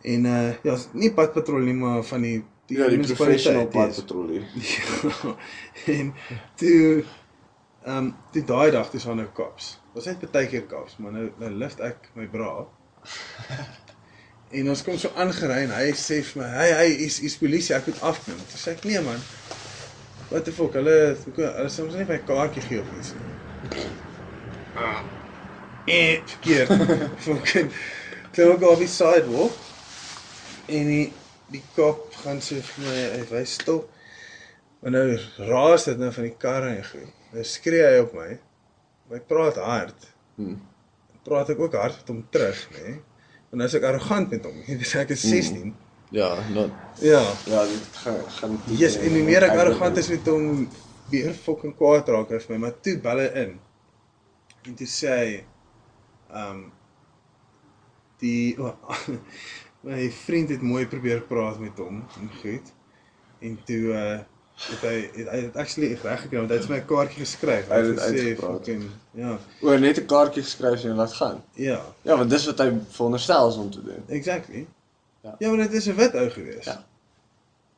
[0.01, 4.41] En uh ja, nie padpatrollie maar van die Ja, die professional padpatrollie.
[4.61, 5.35] Ja.
[5.85, 6.13] en
[6.55, 7.03] toe
[7.85, 9.79] ehm um, die daai dag dis nou kaps.
[9.93, 12.65] Was net baie keer kaps, maar nou nou lift ek my bra.
[14.51, 17.75] En ons kom so aangery en hy sê vir my, "Hey, hey, is is polisie,
[17.75, 19.19] ek moet afklim." Toe sê ek, "Nee man.
[20.31, 20.75] Wat die fuck?
[20.75, 20.97] Hulle
[21.35, 23.85] hulle sê ons nie my kaartjie gee of iets nie."
[24.77, 24.99] Ah.
[25.87, 26.73] Eh, verkeerd.
[27.25, 27.71] Fucking
[28.35, 29.55] klim ek op die sidewalk
[30.69, 31.05] en die
[31.47, 33.87] die kop gaan sê vir my, hy wys stop.
[34.83, 35.05] Maar nou
[35.47, 37.13] raas dit nou van die kar en goed.
[37.31, 38.33] Nou skree hy op my.
[39.15, 40.09] Ek praat hard.
[40.35, 40.57] Hmm.
[41.25, 42.83] Praat ek ook hard met hom terug, nê?
[42.83, 42.97] Nee?
[43.47, 44.59] Want nou is ek arrogant met hom.
[44.67, 45.71] Dis ek is 16.
[46.09, 47.21] Ja, nou Ja.
[47.45, 50.69] ja, dit gaan gaan Yes, en hoe meer ek arrogant is met hom,
[51.09, 53.59] weer fucking kwaad raak hy vir my, maar toe bel hy in.
[54.65, 55.35] En toe sê hy
[56.33, 56.63] ehm um,
[58.19, 58.73] die oh,
[59.87, 62.73] my vriend het mooi probeer praat met hom en goed.
[63.39, 64.17] En toe uh
[64.57, 67.19] het hy het, hy het actually reg gekry want hy het vir my 'n kaartjie
[67.21, 67.67] geskryf.
[67.69, 69.37] Hy het gesê, fucking ja.
[69.61, 71.43] O, net 'n kaartjie geskryf en laat gaan.
[71.53, 74.03] Ja, Ja, want dis wat hy veronderstel is om te doen.
[74.09, 74.65] exactly.
[75.21, 75.35] Ja.
[75.39, 76.65] Ja, maar dit is 'n wit ou gewees.
[76.65, 76.85] Ja.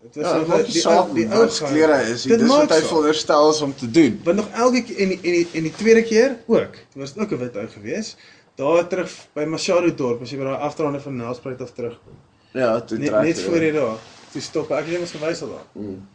[0.01, 2.21] Dit was Ja, maak die saak die ou klere is.
[2.23, 4.21] Dit Dis wat hy veronderstel is om te doen.
[4.23, 6.71] Want nog elke keer en die, en die en die tweede keer ook.
[6.71, 8.15] Dit was ook 'n wit ou gewees.
[8.55, 12.13] Daar terug by Machado dorp as jy by daai afdraande van Nelspruit af terugkom.
[12.53, 13.97] Ja, toe Net, trek net voor jy daar.
[14.31, 15.65] Toe stop ek het net ons gewys al daar.
[15.71, 16.07] Mm.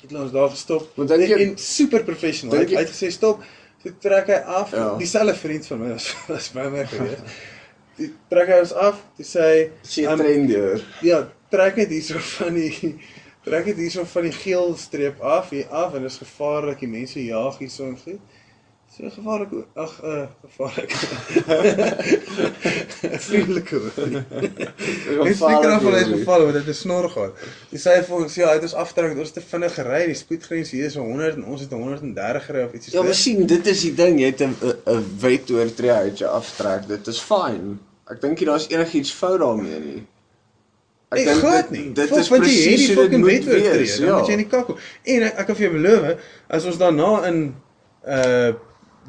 [0.00, 0.88] Het hulle ons daar gestop.
[0.94, 2.58] Want dink jy- en, super professional.
[2.58, 3.42] Hy het gesê stop.
[3.82, 4.70] Toe trek hy af.
[4.70, 4.96] Ja.
[4.96, 7.18] Dieselfde vriend van my was was by my gewees.
[7.96, 9.00] Toe trek hy ons af.
[9.16, 10.84] Toe sê hy Sien um, trein deur.
[11.06, 12.94] Ja, trek net hierso van die
[13.46, 16.92] trek net hierso van die geel streep af hier af en dit is gevaarlik die
[16.92, 18.31] mense jaag hierso en goed.
[18.92, 20.90] So gevaarlik ag uh gevaarlik.
[23.26, 23.78] Vriendelike.
[23.96, 27.38] Ek spreek af van hy geval want dit is snor gehad.
[27.70, 30.72] Hy sê vir ons ja, dit is aftrek, ons het te vinnig gery, die spoedgrens
[30.76, 33.20] hier is 100 en ons het 130 gery of iets soos Ja, maar dit.
[33.22, 36.84] sien, dit is die ding, jy het 'n 'n- wet oortree uit jou aftrek.
[36.88, 37.78] Dit is fyn.
[38.12, 40.02] Ek dink nie daar's enigiets fout daarmee nie.
[41.12, 41.92] Ek dink glad dit- nie.
[41.92, 43.96] Dit Fuck, is presies hoe dit fucking moet wet oortree, wees.
[43.98, 44.18] Dan Ja.
[44.18, 44.76] moet jy in die kakkel.
[45.04, 47.54] En ek, ek kan vir jou beloof, as ons daarna in
[48.06, 48.52] uh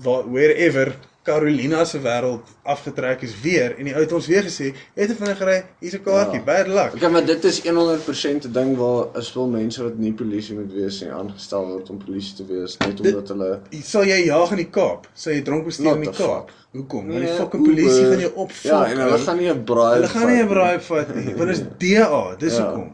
[0.01, 4.73] waar wherever Carolina se wêreld afgetrek is weer en die ou het ons weer gesê,
[4.93, 5.63] "Het jy vinnig gery?
[5.79, 6.43] Hier's 'n kaartjie, Ja.
[6.43, 10.13] bad luck." Okay, maar dit is 100% 'n ding waar is veel mense wat nie
[10.13, 14.25] polisie moet wees nie aangestel word om polisie te wees net omdat hulle Sal jy
[14.25, 15.07] jag in die Kaap?
[15.13, 16.51] Sal jy dronk bestuur in die Kaap?
[16.73, 17.07] Hoekom?
[17.07, 18.73] Want die Nee, fucking polisie gaan jou opvang.
[18.73, 19.93] Ja, en hulle gaan nie 'n braai.
[19.95, 22.65] Hulle gaan nie 'n braai vat nie, want dit is DA, dis Ja.
[22.65, 22.91] hoekom.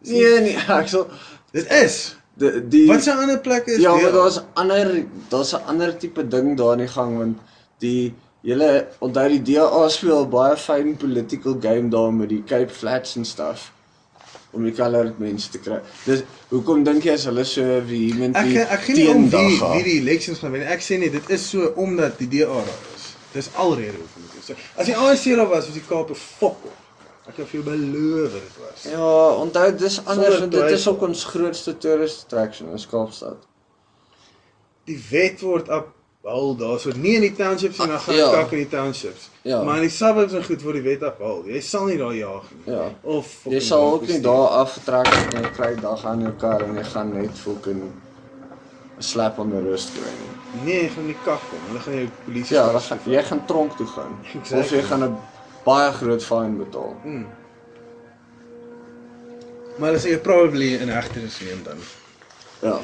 [0.00, 1.06] Nee, nee, ek sal
[1.52, 2.16] Dit is.
[2.34, 6.28] Die die Wat se ander plekke is Ja, maar daar's ander daar's 'n ander tipe
[6.28, 7.38] ding daar in die gang want
[7.78, 13.16] die julle onthou die DA speel baie fyn political game daar met die Cape Flats
[13.16, 13.70] en stuff
[14.52, 15.78] om die colored mense te kry.
[16.04, 19.84] Dis hoekom dink jy as hulle so vehement Ek ek gee nie om wie wie
[19.86, 20.66] die elections gaan wen.
[20.74, 23.08] Ek sê net dit is so omdat die DA daar is.
[23.32, 24.50] Dis alrede hoekom dit is.
[24.50, 26.81] So, as die ANC daar was, was die Kaap 'n fok op.
[27.32, 28.82] Ek kan vir jou beloof dit was.
[28.92, 33.46] Ja, onthou dis anders want dit is ook ons grootste tourist attraction in Kaapstad.
[34.84, 35.88] Die wet word op
[36.28, 38.28] hul daarso nie in die townships nie, dan gaan Ja.
[38.34, 39.30] kak in die townships.
[39.48, 39.62] Ja.
[39.64, 41.42] Maar in die suburbs en goed word die wet afhaal.
[41.48, 42.74] Jy sal nie daar jag nie.
[42.74, 42.84] Ja.
[43.02, 46.76] Of Jy sal ook nie daar afgetrek en jy kry dag aan jou kar en
[46.76, 47.82] jy gaan net fucking
[48.98, 50.64] 'n slap on the wrist kry nie.
[50.64, 51.58] Nee, jy gaan nie kak kom.
[51.68, 54.18] Hulle gaan jou polisie Ja, dan gaan jy gaan tronk toe gaan.
[54.34, 54.58] Exactly.
[54.60, 55.16] Of jy gaan 'n
[55.64, 56.96] baie groot fine betaal.
[57.04, 57.26] Mm.
[59.78, 61.78] Maar hulle sê jy probably in hegtenis neem dan.
[62.62, 62.76] Ja.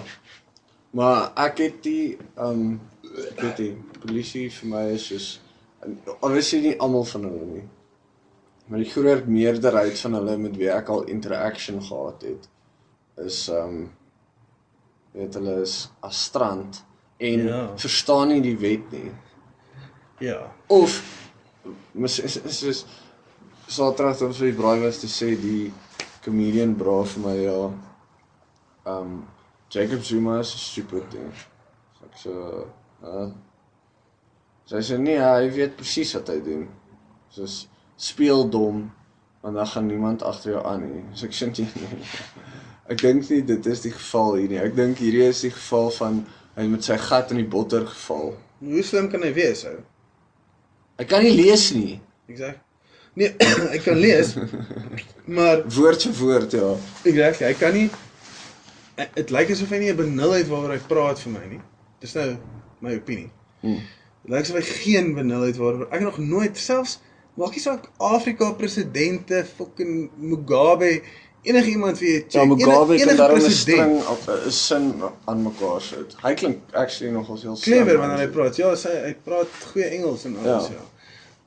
[0.96, 2.78] Maar ek het die um
[3.28, 5.26] ek weet die polisie vir my is soos
[6.20, 7.66] obviously nie almal van hulle nie.
[8.68, 12.48] Maar die groot meerderheid van hulle met wie ek al interaction gehad het
[13.26, 13.88] is um
[15.16, 16.82] weet hulle is astrant
[17.18, 17.62] en Ja.
[17.76, 19.10] verstaan nie die wet nie.
[20.18, 20.52] Ja.
[20.66, 20.98] Of
[21.98, 22.86] mis is is is
[23.68, 25.68] Saterdag ons vir die braai was te sê die
[26.24, 27.58] comedian bra vir my ja.
[28.88, 29.18] Um
[29.68, 31.28] Jacob Zuma is stupid ding.
[31.98, 32.36] So ek so
[33.02, 33.28] uh
[34.68, 36.64] Sy sê nee, hy weet presies wat hy doen.
[37.32, 38.86] Soos speel dom
[39.42, 41.04] want dan gaan niemand agter jou aan nie.
[41.14, 41.68] So ek sê nee.
[41.84, 42.08] nee.
[42.88, 44.60] Ek dink nie dit is die geval hier nie.
[44.64, 46.22] Ek dink hierdie is die geval van
[46.56, 48.32] hy met sy gat in die botter geval.
[48.64, 49.76] Hoe slim kan hy wees ou?
[50.98, 52.00] Hy kan nie lees nie.
[52.28, 52.58] Exact.
[53.18, 53.32] Nee,
[53.72, 54.34] hy kan lees.
[55.38, 56.74] maar Woord vir woord, ja.
[57.08, 57.88] exact, hy kan nie
[58.98, 61.60] dit lyk asof hy nie 'n benulheid waaroor hy praat vir my nie.
[62.02, 62.30] Dis nou
[62.82, 63.30] my opinie.
[63.62, 63.82] Hmm.
[64.24, 66.98] Dit lyk asof hy geen benulheid waaroor ek nog nooit selfs
[67.38, 70.98] maak nie saak Afrika presidente, fucking Mugabe,
[71.42, 73.52] enige iemand wie jy Ja, Mugabe kan daarom 'n president.
[73.52, 76.16] string op 'n sin aan mekaar sit.
[76.22, 78.56] Hy klink actually nogals heel slim, clever wanneer hy praat.
[78.56, 80.72] Ja, sy hy praat goeie Engels en alles, ja.
[80.72, 80.80] Ja.
[80.80, 80.86] ja.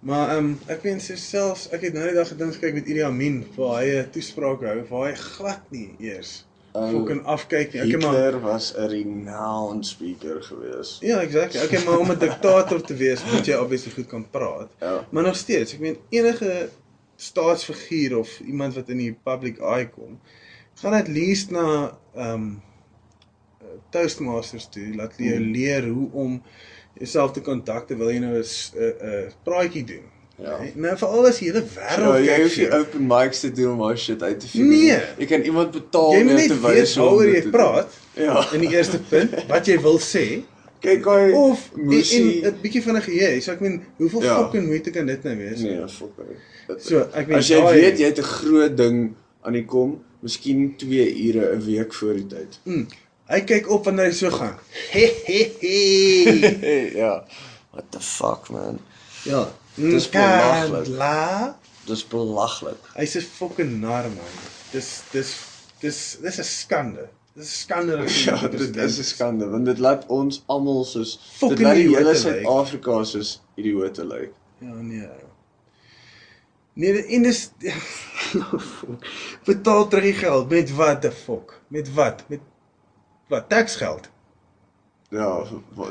[0.02, 3.04] Maar ehm um, ek weet selfs ek het nou die dag gedink kyk met Idi
[3.06, 7.82] Amin waar hy 'n toespraak hou waar hy glad nie eers Ou, fucking afkyk nie.
[7.84, 10.98] Ek maar Hitler was 'n renowned speaker gewees.
[11.02, 11.64] Ja, exactly.
[11.64, 14.70] Okay, maar om 'n diktator te wees, moet jy obviously goed kan praat.
[14.80, 15.06] Ja.
[15.10, 16.70] Maar nog steeds, ek meen enige
[17.22, 20.18] staatsfiguur of iemand wat in die public eye kom,
[20.82, 21.68] gaan at least na
[22.16, 22.62] ehm um,
[23.94, 25.52] Toastmasters toe, laat jy jou Hmm.
[25.54, 26.42] leer hoe om
[26.98, 30.08] jouself te kontak terwyl jy nou 'n 'n 'n praatjie doen.
[30.42, 30.58] Ja.
[30.60, 32.80] Nee, Nou veral as die hele Ja, wêreld jy kyk hoef nie vir jou.
[32.82, 34.70] open mics te doen om daai shit uit te figure.
[34.70, 35.00] Nee.
[35.20, 38.54] Jy kan iemand betaal Jy om jou te wys hoe jy praat Ja.
[38.54, 40.44] in die eerste punt, wat jy wil sê.
[40.82, 42.42] Kyk hy Of Moesie.
[42.44, 43.42] en 'n bietjie van 'n geheue.
[43.42, 44.36] So ek meen, hoeveel Ja.
[44.44, 45.60] fucking moeite kan dit nou wees?
[45.62, 46.10] Nee, fuck.
[46.68, 49.14] Dit- So, ek meen As jy daai- weet jy het 'n groot ding
[49.44, 52.60] aan die kom, miskien 2 ure 'n week voor die tyd.
[52.66, 52.88] Mm,
[53.30, 54.56] hy kyk op wanneer hy so gaan.
[57.02, 57.24] Ja.
[57.72, 58.80] What the fuck man?
[59.24, 59.52] ja.
[59.76, 60.88] Dis belaglik.
[60.88, 61.58] La.
[61.86, 62.78] Dis belaglik.
[62.96, 64.34] Hy's 'n fucking nar man.
[64.72, 65.36] Dis dis
[65.80, 67.08] dis dis 'n skande.
[67.34, 71.38] Dis skande dat Ja, dit is 'n skande want dit laat ons almal soos dit
[71.38, 72.16] Fucking laat die hele.
[72.16, 74.32] Suid-Afrika soos idioote lyk.
[74.60, 75.08] Ja, nee.
[76.74, 77.50] Nee, dit- en dis
[79.50, 81.62] betaal terug die geld met wat the fuck?
[81.68, 82.24] Met wat?
[82.28, 82.40] Met
[83.28, 83.50] wat?
[83.50, 84.10] Taxgeld.
[85.10, 85.44] Ja,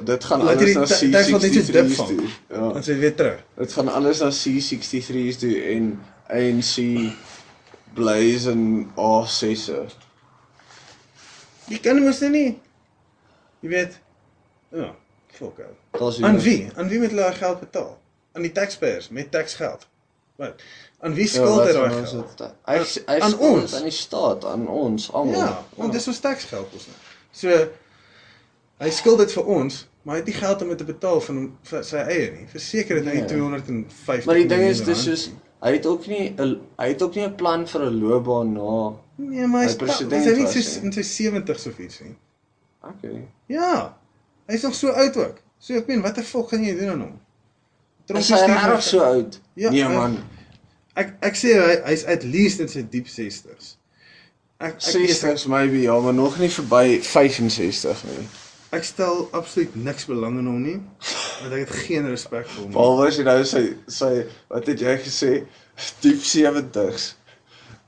[0.05, 2.09] dit gaan Laat alles na ta- tax wat net so dip C63's vang.
[2.09, 2.29] toe.
[2.48, 2.72] Ja.
[2.72, 3.44] Dan sê weer terug.
[3.57, 6.74] Dit gaan alles na C63's toe en ANC
[7.94, 9.85] Blaze en A6se.
[11.70, 12.59] Jy kan mos nie.
[13.62, 13.98] Jy weet.
[14.74, 14.90] Ja,
[15.37, 15.76] fuck out.
[15.98, 16.68] Daar's Aan wie?
[16.76, 17.92] Aan wie moet hulle daai geld betaal?
[18.35, 19.87] Aan die taxpayers met taxgeld.
[20.40, 20.62] Wat?
[21.04, 22.42] Aan wie skuld hy daai geld?
[22.66, 23.70] Hy hy Aan ons.
[23.70, 25.40] dit aan die staat, aan ons almal.
[25.40, 26.96] Ja, want dis ons taxgeld ons nou.
[27.33, 27.68] So
[28.80, 31.42] hy skuld dit vir ons, maar hy het nie geld om dit te betaal van
[31.70, 32.46] vir sy eie nie.
[32.48, 33.20] Verseker het hy Nee.
[33.20, 35.30] nie 250 Maar die ding is dis soos
[35.61, 38.96] hy het ook nie 'n hy het ook nie 'n plan vir 'n loopbaan na.
[39.20, 42.00] Nee, maar hy's hy pa- president is hy nie so in sy 70s of iets
[42.00, 42.14] nie.
[42.90, 43.26] Okay.
[43.52, 43.70] Ja.
[44.48, 45.40] Hy's nog so oud ook.
[45.61, 47.18] So ek meen, wat die fok gaan jy doen aan hom?
[48.16, 49.37] Is hy regtig so oud?
[49.61, 50.16] Ja, nee hy- man.
[50.98, 53.76] Ek ek sê hy hy's at least in sy diep 60s.
[54.61, 58.26] Ek ek 60s maybe ja, maar nog nie verby 65 nie.
[58.72, 60.76] ek stel absoluut niks belang in hom nie.
[61.42, 62.68] Want ek het geen respek vir hom.
[62.70, 62.74] nie.
[62.76, 64.11] Behalwe as jy nou sy sy
[64.48, 65.30] wat het jy gesê?
[66.04, 67.14] Diep 70s.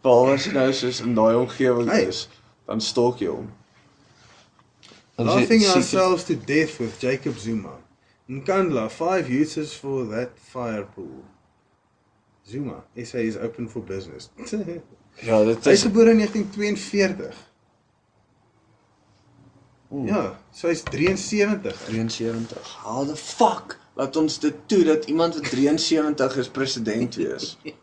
[0.03, 2.09] Behalwe as jy nou soos in daai omgewing Hey.
[2.11, 2.29] is,
[2.67, 3.53] dan stalk jy hom.
[5.19, 7.77] Laughing ourselves to death with Jacob Zuma.
[8.29, 11.23] Nkandla, five uses for that fire pool.
[12.49, 14.31] Zuma, SA is open for business.
[15.23, 17.35] Ja, dit Hy is is gebore in 1942.
[19.93, 20.07] Oeh.
[20.09, 20.23] Ja,
[20.57, 21.75] so hy's 73.
[21.91, 22.63] 73.
[22.81, 27.51] How the fuck laat ons dit toe dat iemand wat 73 is president wees?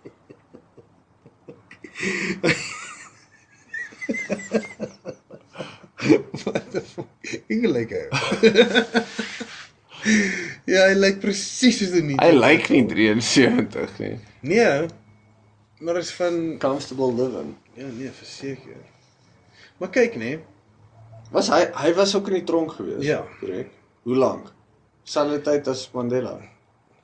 [6.43, 7.07] What the fuck?
[7.49, 8.03] Ek lyk hy.
[10.73, 12.19] ja, hy lyk presies soos 'n nie.
[12.21, 14.15] Hy lyk nie 73 nie.
[14.47, 14.87] Nee.
[15.83, 17.55] Maar is van Comfortable living.
[17.75, 18.79] ja, nee, verseker.
[19.79, 20.39] Maar kyk nee,
[21.31, 23.03] Was hy hy was ook in die tronk gewees?
[23.05, 23.21] Ja.
[23.39, 23.69] korrek.
[24.07, 24.49] Hoe lank?
[25.05, 26.39] Selfde tyd as Mandela.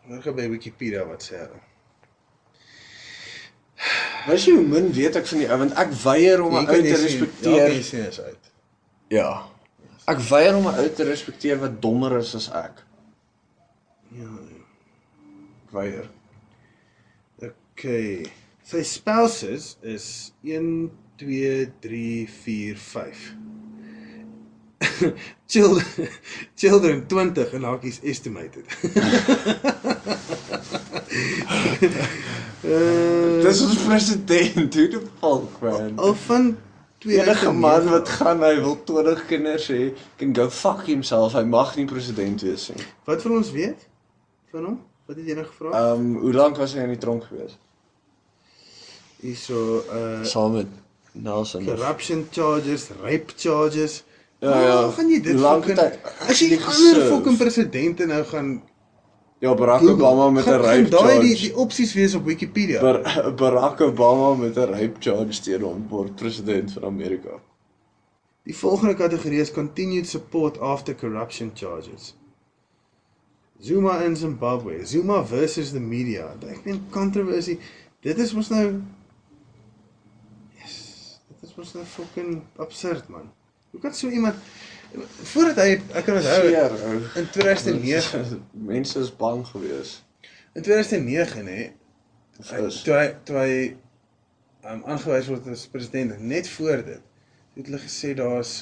[0.10, 1.60] gaan by Wikipedia wat sê hulle.
[4.28, 6.82] Weet jy hoe min weet ek van die ou want ek weier om 'n ou
[6.82, 7.70] te Ja, respekteer.
[7.74, 8.52] jy sien is uit.
[9.10, 9.44] Ja.
[10.08, 12.84] Ek weier om 'n ou te respekteer wat dommer is as ek.
[14.16, 14.32] Ja.
[15.66, 16.10] Ek weier.
[17.76, 18.26] Okay.
[18.64, 23.34] Sy spouses is 1 2 3 4 5.
[25.48, 26.08] children
[26.56, 28.66] children 20 en hakies estimated.
[32.66, 35.92] uh, Dis ons president, hoe die fuck man.
[36.02, 36.48] al van
[37.06, 41.36] Enige man 2009 wat gaan hy wil 20 kinders hê, can go fuck himself.
[41.38, 42.86] Hy mag nie president wees nie.
[43.06, 43.84] Wat wil ons weet
[44.52, 44.80] van hom?
[45.06, 45.70] Wat het jy nou gevra?
[45.78, 47.54] Ehm um, hoe lank was hy in die tronk gewees?
[49.22, 50.68] Hierso uh Saam met
[51.14, 51.62] Nelson.
[51.62, 54.02] of- corruption charges, rape charges.
[54.42, 54.74] Ja, ja.
[54.82, 58.50] Waar gaan jy dit Hoe lank fucking As jy ander fucking presidente nou gaan
[59.40, 61.42] Ja, Barack Google, Obama met 'n rape gaan daai die charge.
[61.42, 62.82] die opsies wees op Wikipedia.
[62.82, 63.02] Bar
[63.42, 67.40] Barack Obama met 'n rape charge teen hom word president van Amerika.
[68.44, 72.16] Die volgende kategorie is continued support after corruption charges.
[73.60, 74.86] Zuma in Zimbabwe.
[74.86, 76.36] Zuma versus the media.
[76.48, 77.60] Ek meen controversy.
[78.00, 78.82] Dit is mos nou
[80.60, 83.32] Yes, dit is mos nou fucking absurd man.
[83.72, 84.36] Hoe kan so iemand
[85.32, 86.52] voordat hy ek kan onthou
[87.22, 89.98] in 2009 Mense is bang gewees.
[90.54, 91.60] in 2009 nê
[92.68, 93.58] is Toe hy toe hy
[94.68, 97.04] um, aangewys word as president net voor dit
[97.56, 98.56] het hulle gesê daar's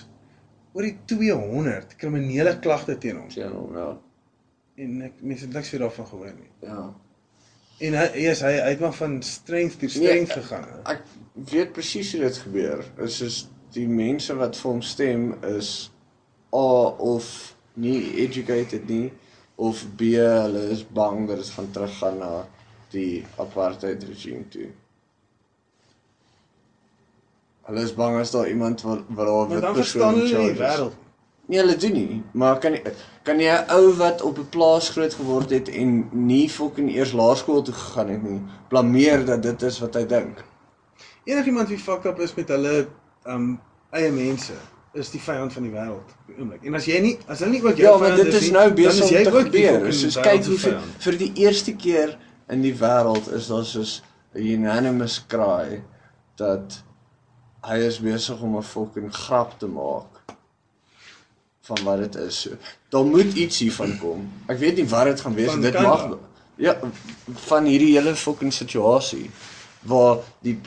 [0.73, 3.87] oor die 200 kriminele klagte teen hom teen hom, ja.
[4.83, 6.51] en ek mense het niks weer daarvan gehoor nie.
[6.65, 6.83] Ja.
[7.83, 10.65] En hy yes, hy hy het maar van strength tot strength gegaan.
[10.69, 10.79] hè.
[10.93, 11.01] Ek
[11.51, 12.83] weet presies hoe dit gebeur.
[13.05, 13.39] Is soos
[13.73, 15.71] die mense wat vir hom stem is
[16.53, 19.11] A of nie educated nie
[19.55, 22.31] of B hulle is bang dat dit gaan teruggaan na
[22.93, 24.69] die apartheid regime toe.
[27.67, 30.51] Hulle is bang as daar iemand wat wat daar wit persoon in nie charge die
[30.51, 30.59] is.
[30.59, 30.99] wêreld.
[31.45, 32.93] Nee, hulle doen nie, maar kan jy
[33.27, 37.11] kan jy 'n ou wat op 'n plaas groot geword het en nie fucking eers
[37.11, 40.43] laerskool toe gegaan het nie, blameer dat dit is wat hy dink.
[41.23, 42.87] Enigiemand wie fucked up is met hulle
[43.25, 43.59] um
[43.91, 44.53] eie mense
[44.93, 46.65] is die vyand van die wêreld op die oomblik.
[46.69, 48.75] En as jy nie as hulle nie ook jou Ja, vyand dit is nou dan
[48.77, 49.93] besig is jy om te gebeur.
[49.93, 52.17] Soos kyk hoe vir, vir die eerste keer
[52.53, 54.01] in die wêreld is daar soos
[54.35, 55.81] 'n unanimous cry
[56.37, 56.83] dat
[57.63, 60.21] hy is besig om 'n fucking grap te maak
[61.63, 62.41] van wat dit is.
[62.41, 62.57] So,
[62.89, 64.27] daar moet iets hiervan kom.
[64.47, 65.71] Ek weet nie wat dit gaan wees Van nie.
[65.71, 65.89] Dit Kanda?
[65.89, 66.19] mag
[66.55, 66.77] ja
[67.47, 69.29] van hierdie hele fucking situasie
[69.89, 70.59] waar die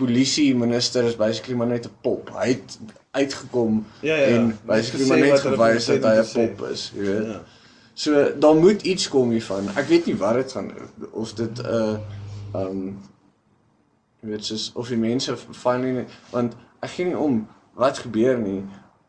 [0.00, 2.30] polisie minister is basically maar net 'n pop.
[2.34, 2.78] Hy het
[3.10, 4.36] uitgekom Ja, ja, ja.
[4.36, 7.26] en basically gesê maar net gewys dat hy 'n pop is, jy weet.
[7.26, 7.40] Ja.
[7.94, 9.68] So daar moet iets kom hiervan.
[9.76, 10.72] Ek weet nie wat dit gaan
[11.10, 11.96] of dit 'n uh,
[12.52, 12.98] um
[14.20, 18.64] jy weet soos of die mense finally want ek gee nie om wat gebeur nie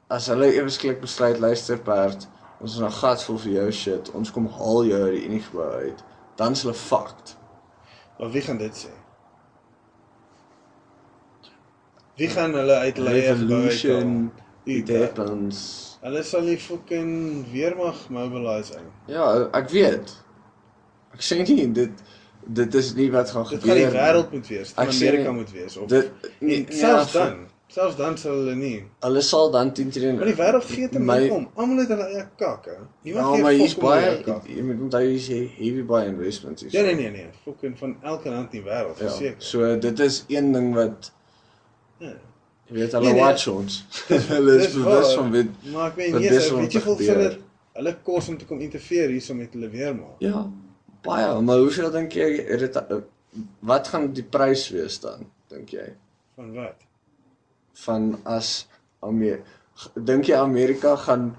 [0.07, 2.27] as hulle ewesklik besluit luister perd
[2.61, 4.11] Ons is 'n gat vol vir jou shit.
[4.13, 6.03] Ons kom haal jou uit die Unie gebou uit.
[6.35, 7.37] Dan's hulle fucked.
[8.19, 9.00] Maar wie gaan dit sê?
[12.17, 14.31] Wie gaan hulle uit gebou Revolution,
[14.65, 15.61] it happens.
[16.01, 18.89] Hulle sal die fucking weermag mobilise uit.
[19.07, 20.11] Ja, ek weet.
[21.13, 22.03] Ek sê nie dit
[22.47, 23.67] dit is nie wat gaan Dit gebeur.
[23.69, 23.95] gaan die nie.
[24.01, 24.73] wêreld moet wees.
[24.73, 27.47] Dit Amerika nie- moet wees of Dit nee, selfs ja, dan.
[27.71, 28.83] Selfs dan sal hulle nie.
[28.99, 31.45] Hulle sal dan teen teen Maar die wêreld gee te My- om.
[31.55, 32.71] Almal het hulle eie kak, hè.
[33.05, 36.71] Niemand Ja, gee maar hier's baie jy moet onthou hier's heavy baie investments hier.
[36.73, 39.35] Ja nee nee nee, fucking van elke land in die wêreld, Ja, verseker.
[39.37, 41.11] so dit is een ding wat
[42.01, 42.13] Ja.
[42.71, 43.21] jy weet hulle Nee, nee.
[43.23, 43.79] watch ons.
[44.07, 47.15] hulle is bewus van weet Maar ek weet wat nie weet te jy hoeveel gebeur.
[47.15, 47.31] hulle
[47.77, 50.15] hulle kos om te kom interfereer hierso met hulle weermag.
[50.23, 50.41] Ja,
[51.05, 52.79] baie, maar hoeveel dink jy het dit
[53.71, 55.23] wat gaan die prys wees dan,
[55.53, 55.85] dink jy?
[56.35, 56.81] Van wat?
[57.85, 58.67] Van as
[58.99, 59.47] Amerika
[59.95, 61.29] dink jy Amerika gaan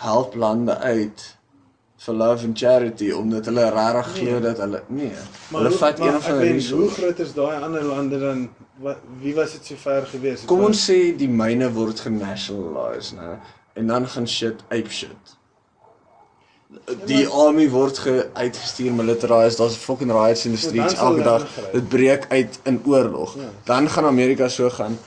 [0.00, 1.24] help lande uit
[2.04, 4.40] vir love and charity omdat hulle regtig glo Nee.
[4.40, 5.10] dat hulle nee,
[5.50, 8.18] Maar hulle hoe- vat maar een ek ander weet, Hoe groot is daai ander lande
[8.18, 8.48] dan
[8.80, 10.44] wat wie was dit so ver gewees?
[10.44, 13.36] Kom ons sê die myne word genationalised, né?
[13.74, 15.36] En dan gaan shit ape shit.
[17.06, 21.22] Die army word ge uitgestuur militarized, daar's fucking riots in die Ja, streets sal elke
[21.22, 21.72] hulle dag.
[21.72, 23.34] Dit breek uit in oorlog.
[23.36, 23.48] Ja.
[23.64, 24.98] Dan gaan Amerika so gaan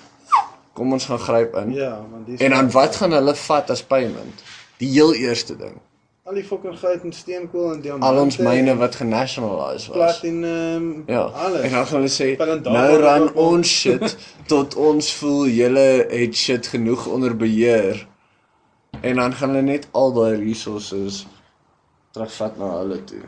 [0.73, 1.71] kom ons gaan gryp in.
[1.73, 4.43] Ja, want dis En dan wat gaan hulle vat as payment?
[4.77, 5.75] Die heel eerste ding.
[6.23, 8.05] Al die fucking goud en steenkool en diamante.
[8.07, 9.97] Al ons myne wat genationalised was.
[9.97, 11.21] platinum, Ja.
[11.21, 11.61] alles.
[11.61, 14.17] En dan gaan hulle sê nou ran ons shit
[14.53, 18.07] tot ons voel julle het shit genoeg onder beheer.
[19.01, 21.25] En dan gaan hulle net al daai resources
[22.11, 23.23] terugvat na hulle toe.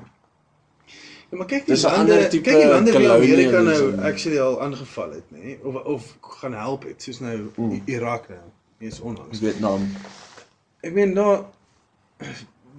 [1.31, 3.75] Ja, maar kyk die Dis 'n lande, ander tipe kyk die lande wie Amerika nou
[3.75, 3.99] colonialism.
[4.05, 5.43] actually al aangeval het, nê?
[5.43, 5.59] Nee?
[5.63, 7.81] Of of gaan help het, soos nou Mm.
[7.85, 8.39] Irak nou.
[8.79, 9.39] Dis onlangs.
[9.39, 9.91] Vietnam.
[10.81, 11.41] Ek meen daar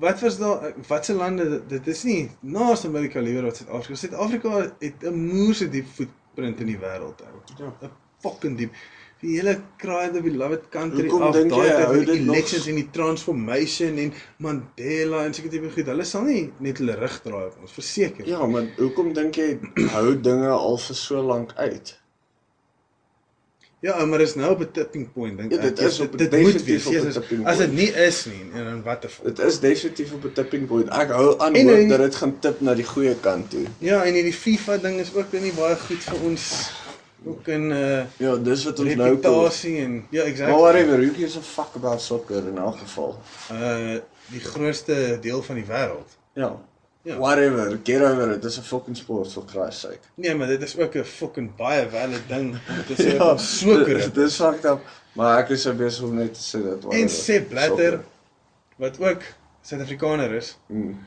[0.00, 3.94] wat was daar watse lande dit is nie naas Amerika liewer as Suid-Afrika.
[3.96, 7.40] Suid-Afrika het 'n moerse diep footprint in die wêreld ou.
[7.58, 7.72] Ja.
[7.82, 7.90] 'n
[8.20, 8.72] Fucking diep.
[9.20, 12.74] Die hele cry the beloved country Hoekom af daai tyd met die nog- elections en
[12.74, 15.86] die transformation en Mandela en seker tipe goed.
[15.86, 18.26] Hulle sal nie net hulle rug draai op ons verseker.
[18.26, 19.58] Ja, maar hoekom dink jy
[19.94, 21.98] hou dinge al vir so lank uit?
[23.86, 25.62] Ja, maar dis nou op 'n tipping point dink Ja, ek.
[25.76, 26.86] dit is op 'n dit moet definitief wees.
[26.86, 30.12] op 'n Jesus, tipping As dit nie is nie, en dan watter Dit is definitief
[30.12, 30.88] op 'n tipping point.
[30.88, 33.64] Ek hou aan En hoop dat dit gaan tip na die goeie kant toe.
[33.78, 36.70] Ja, en hierdie FIFA ding is ook nie baie goed vir ons
[37.26, 40.54] ook in uh Ja, dis wat ons nou reputasie en ja, exactly.
[40.54, 43.18] Maar whatever, who gives a fuck about soccer in elk geval?
[43.52, 43.98] Uh
[44.30, 46.10] die grootste deel van die wêreld.
[46.32, 46.56] Ja.
[47.06, 47.16] Ja.
[47.22, 48.42] Whatever, get over it.
[48.42, 50.00] Dis 'n fucking sport for Christ's sake.
[50.14, 52.58] Nee, maar dit is ook 'n fucking baie valid ding.
[52.88, 54.14] Dit is ja, so korrup.
[54.14, 54.80] Dis fucked up.
[55.12, 58.00] Maar ek is so besig om net te sê dat En whatever, Sepp Blatter
[58.76, 59.22] wat ook
[59.62, 60.98] Suid-Afrikaner is Mm.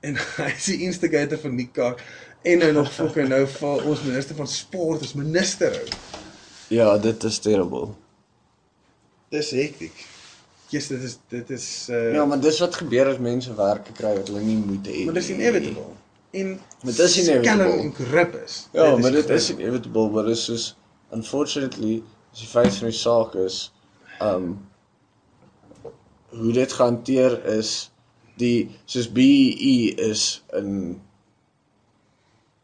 [0.00, 2.00] en hy is die instigator van die kak
[2.42, 5.82] en nou nog fucking nou vir ons minister van sport as minister.
[6.68, 7.88] Ja, dit is terrible.
[9.28, 10.06] Dis hektiek.
[10.70, 14.14] Jesus, dit is dit is uh Ja, maar dis wat gebeur as mense werk kry
[14.16, 15.04] wat hulle nie moet hê.
[15.04, 15.36] maar dis nie.
[15.38, 15.86] inevitable.
[16.30, 17.78] En Maar dis inevitable.
[17.80, 18.68] en korrup is.
[18.72, 20.76] Ja, Dit maar dit is inevitable, maar dis soos
[21.10, 22.02] unfortunately,
[22.32, 23.72] as die feit van die saak is,
[24.20, 24.66] um
[26.28, 27.90] hoe dit gehanteer is
[28.36, 31.00] die soos BEE is in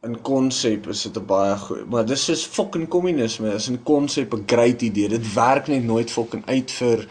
[0.05, 4.35] in konsep is dit 'n baie goeie, maar dis soos fucking kommunisme, is 'n konsep
[4.35, 5.09] 'n great idee.
[5.09, 7.07] Dit werk net nooit fucking uit vir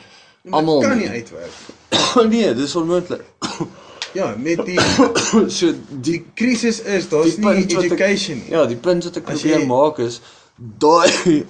[0.50, 0.80] almal.
[0.80, 1.52] dit kan nie uitwerk.
[2.34, 3.24] nee, dis onmoontlik.
[4.14, 4.80] Ja, met die
[5.58, 8.52] so die krisis is daar's nie wat education nie.
[8.54, 10.20] Ja, die punt wat ek probeer jy- maak is
[10.56, 11.46] daai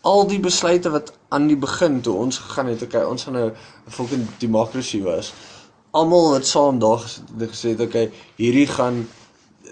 [0.00, 3.48] al die besluite wat aan die begin toe ons gegaan het, okay, ons gaan nou
[3.50, 5.32] 'n fucking demokrasie was.
[5.90, 9.08] Almal het saam daar gesit en gesê, het, okay, hierdie gaan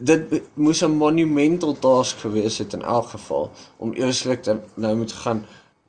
[0.01, 5.13] dit moes 'n monumental task gewees het in elk geval om eerslik te nou moet
[5.13, 5.47] gaan.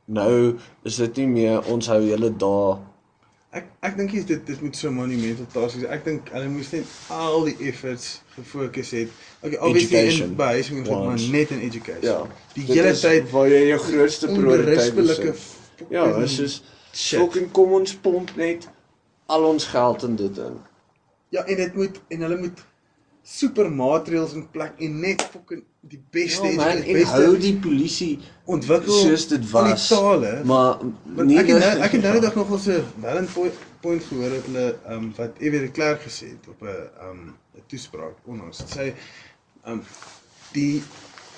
[0.10, 0.58] Nou
[0.90, 2.78] is dit nie meer ons hou hele dae
[3.50, 5.88] Ek ek dink jy dit dit moet so monumental task wees.
[5.90, 9.14] Ek dink hulle moes net al die efforts gefokus het.
[9.42, 10.28] Okay, obviously Education.
[10.30, 12.04] in behuising en goed, maar net in education.
[12.06, 12.20] ja,
[12.54, 15.48] Die hele is tyd waar jy jou grootste prioriteit moet sit.
[15.90, 16.60] Ja, dis soos
[16.94, 18.70] fucking kom ons pomp net
[19.34, 20.60] al ons geld in dit in.
[21.34, 22.62] Ja, en dit moet en hulle moet
[23.24, 28.20] super maatreëls in plek en net fucking die beste Ja, man, en hou die polisie
[28.46, 29.88] ontwikkel soos dit was.
[29.88, 30.42] tale.
[30.44, 30.82] Maar
[31.26, 33.28] nie ek het nou ek het nou dag nog 'n Wellen
[33.82, 37.10] point gehoor dat hulle ehm um, wat Ewie de Klerk gesê het op 'n ehm
[37.10, 38.58] um, 'n toespraak onlangs.
[38.58, 38.86] Dit sê
[39.64, 39.84] ehm um,
[40.52, 40.84] die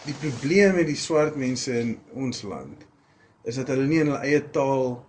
[0.05, 2.85] die probleem met die swart mense in ons land
[3.43, 5.05] is dat hulle nie in hulle eie taal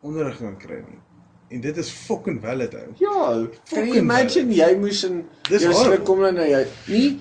[0.00, 0.98] onderrig kan kry nie.
[1.48, 2.88] En dit is fucking valid ou.
[2.98, 5.84] Ja, kan jy Fucking imagine jy moes in Dis horrible.
[5.84, 7.20] skrik kom dan nou jy nie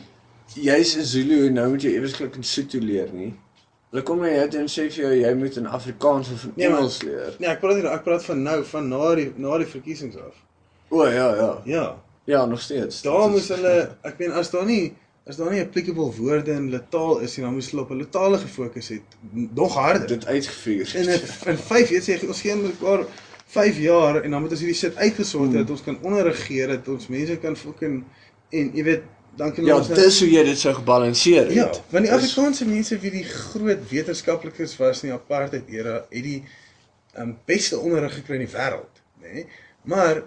[0.54, 3.34] jy's 'n Zulu en nou moet jy ewesklik in Sotho leer nie.
[3.92, 6.52] Hulle kom na jou toe en sê vir jou jy moet in Afrikaans of in
[6.56, 7.36] Nee, Engels leer.
[7.40, 10.36] Nee, ek praat nie ek praat van nou, van na die na die verkiesings af.
[10.90, 11.62] O ja, ja.
[11.66, 11.86] Ja.
[12.26, 13.02] Ja, nog steeds.
[13.02, 14.94] Daar moes hulle ek meen as daar nie
[15.26, 18.10] as daar nie applicable woorde in hulle taal is nie, dan moes hulle op hulle
[18.10, 19.16] tale gefokus het.
[19.32, 20.08] Nog harder.
[20.08, 20.96] dit uitgevuur.
[20.96, 23.06] in 'n in 5 jaar sê ons gee mekaar
[23.48, 26.88] 5 jaar en dan moet ons hierdie shit uitgesort het dat ons kan onderregeer dat
[26.88, 28.04] ons mense kan fucking
[28.50, 29.04] en jy weet
[29.38, 31.54] dan kan Ja, dis hoe jy dit sou gebalanseer het.
[31.54, 36.06] Ja, want die Dis- Afrikaanse mense wie die groot wetenskaplikes was in die apartheid era,
[36.10, 36.44] het die
[37.20, 39.34] um, beste onderrig gekry in die wêreld, nê?
[39.34, 39.46] Nee?
[39.84, 40.24] Maar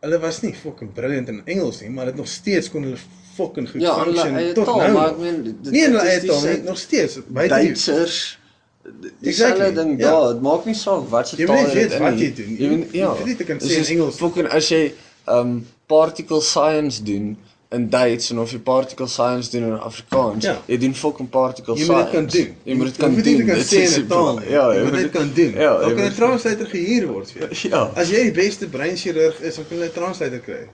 [0.00, 3.00] hulle was nie fucking brilliant in Engels nie, maar dit nog steeds kon hulle
[3.36, 4.92] fucking goed Ja, hulle function tot taal, nou.
[4.92, 8.38] maar ek meen dit- dit hulle eie taal nie, nog steeds die Duitsers
[8.84, 10.10] Exactly, Dieselfde ding ja.
[10.10, 12.54] daar, dit maak nie saak wat se Jy taal dit weet in wat jy doen.
[12.56, 13.08] Jy Jy ja.
[13.12, 14.16] hoef nie te kan Dis sê in Engels.
[14.16, 14.80] Fucking as jy
[15.28, 17.36] um particle science doen
[17.72, 20.56] in Duits en of jy particle science doen in Afrikaans, Ja.
[20.66, 22.02] jy doen fucking particle Jy science.
[22.02, 22.56] moet dit kan doen.
[22.64, 23.46] Jy moet dit kan Jy doen.
[23.46, 24.42] dit sê is in taal.
[24.42, 25.52] Ja, jy moet dit kan doen.
[25.52, 27.68] Ja, dan jy kan 'n translator gehuur word vir jou.
[27.70, 27.90] Ja.
[27.94, 30.68] As jy die beste breinchirurg is, dan kan jy 'n translator kry.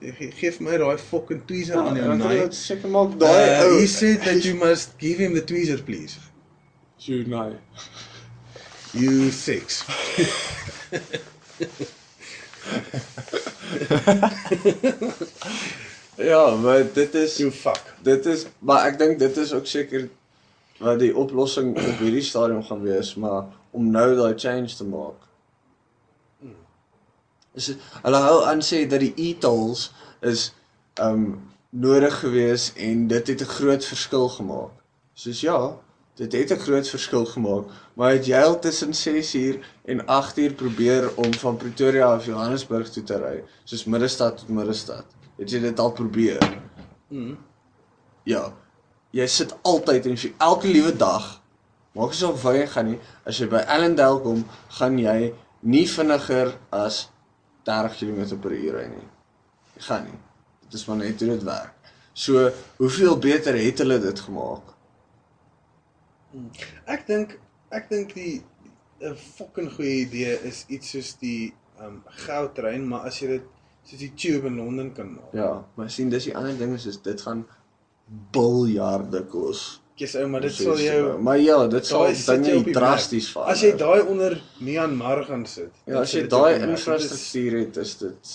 [0.00, 2.38] Jy ge- gee vir my daai fucking tweezer aan jou Ja, kan jy naai.
[2.40, 3.78] dit seker maak daai Uh, ou.
[3.80, 6.16] he said that you must give him the tweezer please.
[6.98, 7.56] you naai.
[8.92, 9.84] You six.
[16.16, 17.94] Ja, maar dit is You fuck.
[18.02, 20.08] dit is maar ek dink dit is ook seker
[20.78, 25.24] wat die oplossing op hierdie stadium gaan wees, maar om nou daai change te maak.
[27.56, 29.90] Is dit- hulle hou aan sê dat die e-tolls
[30.20, 30.52] is
[31.00, 34.70] um nodig gewees en dit het 'n groot verskil gemaak.
[35.14, 35.76] Soos ja,
[36.16, 37.64] dit het 'n groot verskil gemaak,
[37.94, 42.26] maar het jy al tussen 6 uur en 8 uur probeer om van Pretoria af
[42.26, 45.04] Johannesburg toe te ry, soos middestad tot middestad.
[45.36, 46.44] Het jy dit al probeer?
[47.08, 47.36] Mm.
[48.24, 48.52] Ja.
[49.16, 51.36] Jy sit altyd en vir elke liewe dag
[51.96, 54.42] maak nie saak waar jy gaan nie, as jy by Allendale kom,
[54.78, 55.32] gaan jy
[55.66, 57.06] nie vinniger as
[57.68, 59.06] 30 km per uur ry nie.
[59.76, 60.18] Jy gaan nie.
[60.66, 61.92] Dit is maar net hoe dit werk.
[62.16, 64.74] So, hoeveel beter het hulle dit gemaak?
[66.92, 67.36] Ek dink
[67.76, 68.42] ek dink die
[69.00, 73.48] 'n fucking goeie idee is iets soos die um goudtrein, maar as jy dit
[73.86, 75.32] soos die tube in Londen kan maak.
[75.32, 77.44] Ja, maar sien dis die ander ding is, is dit gaan
[78.34, 79.80] biljarde kos.
[79.96, 81.18] Kies ou, maar dit sal jou.
[81.24, 83.54] Maar ja, dit sal dinge op die drasties verander.
[83.54, 85.72] As jy daai onder Myanmar gaan sit.
[85.86, 88.34] Ja, dan as jy daai infrastruktuur het, is dit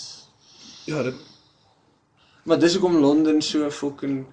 [0.90, 1.16] Ja, dit
[2.44, 4.26] Maar dis hoekom Londen so fucking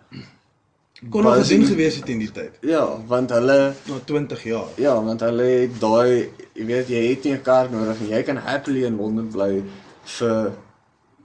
[1.11, 2.57] kon nog gedoen gewees het in die tyd.
[2.67, 4.71] Ja, want hulle Na 20 jaar.
[4.77, 8.09] ja, want hulle het daai jy weet jy het nie 'n kar nodig nie.
[8.11, 9.63] Jy kan happily in Londen bly
[10.05, 10.53] vir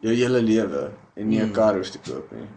[0.04, 0.84] jou hele lewe
[1.16, 1.54] en nie 'n Hmm.
[1.56, 2.48] kar hoef te koop nie.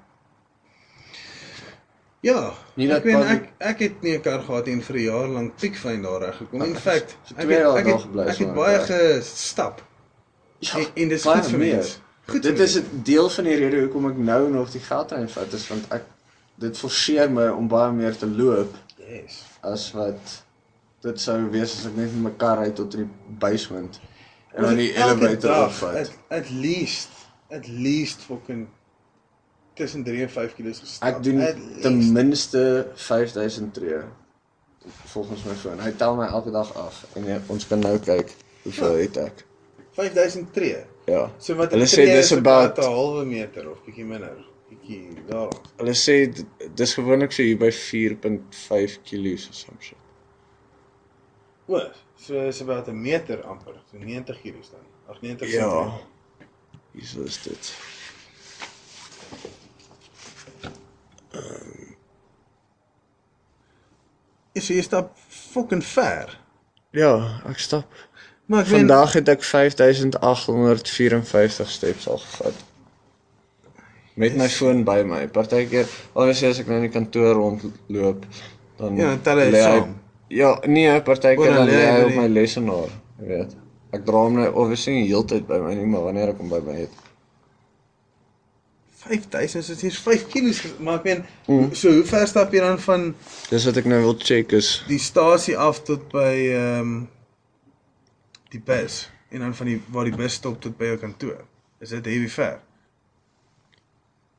[2.26, 5.28] Ja, Nie ek weet ek ek het nie 'n kar gehad en vir 'n jaar
[5.28, 6.62] lank piekfyn daar reg gekom.
[6.62, 8.86] In feite, vir ek twee het ek het, gebly ek het baie kar.
[8.86, 9.82] gestap.
[10.59, 11.74] Ja, en, en dis goed vir meer.
[11.76, 11.97] mense.
[12.26, 15.53] Goed Dit is 'n deel van die rede hoekom ek nou nog die geldtrein vat
[15.53, 16.03] is want ek
[16.59, 18.74] dit forceer my om baie meer te loop.
[19.09, 19.44] Yes.
[19.62, 20.42] as wat
[21.03, 24.01] dit sou wees as ek net met my kar ry tot in die basement
[24.55, 25.94] en dan die elevator dag, opvat.
[25.97, 27.09] At, at least
[27.51, 28.68] at least fucking
[29.74, 31.09] tussen 3 en 5 km gestap.
[31.09, 32.12] Ek doen At ten least.
[32.12, 34.01] minste 5000 tree
[35.12, 35.80] volgens my foon.
[35.80, 39.03] Hy tel my elke dag af en jy, ons kan nou kyk hoeveel Ja.
[39.03, 39.44] het ek.
[39.92, 40.76] 5000 tree.
[41.07, 41.30] Ja.
[41.38, 44.36] So wat Hulle sê dis is about- 'n halwe meter of bietjie minder.
[44.68, 45.53] Bietjie daar.
[45.78, 46.44] Hulle sê
[46.74, 49.99] dis gewoonlik so hier by 4.5 kg of some shit.
[51.68, 51.80] O,
[52.16, 54.84] so is about 'n meter amper, so 90 kg dan.
[55.09, 55.61] Ag 90 Ja.
[55.61, 56.07] centimeter.
[56.97, 57.74] Hier is dit.
[64.57, 66.30] Ja, so jy stap fucking ver.
[66.97, 67.84] Ja, ek stap.
[68.49, 72.55] Maar ek Vandag het ek 5854 steps al gevat.
[74.16, 75.28] Met my foon by my.
[75.28, 75.84] Partykeer,
[76.14, 78.24] obviously as ek nou in die kantoor rondloop,
[78.80, 80.01] dan Ja, tel hy saam.
[80.32, 82.88] Ja, nee, partykeer dan lê hy op my lesenaar,
[83.20, 83.53] jy weet.
[83.97, 86.61] Ek dra hom nou obviously nie heeltyd by my nie, maar wanneer ek hom by
[86.66, 87.03] my het.
[89.07, 91.68] 5000 is hier 5 kg, maar ek meen Mm.
[91.78, 93.05] so hoe ver stap jy dan van
[93.53, 96.97] Dis wat ek nou wil check is die stasie af tot by ehm um,
[98.51, 101.38] die bus en dan van die waar die bus stop tot by jou kantoor.
[101.78, 102.59] Is dit heavy ver?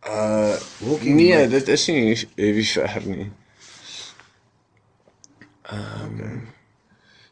[0.08, 1.50] uh Walking nee, rate.
[1.56, 3.30] dit is nie heavy ver nie.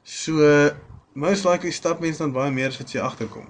[0.04, 0.72] So
[1.16, 3.48] most likely stap mense dan baie meer as wat jy agterkom.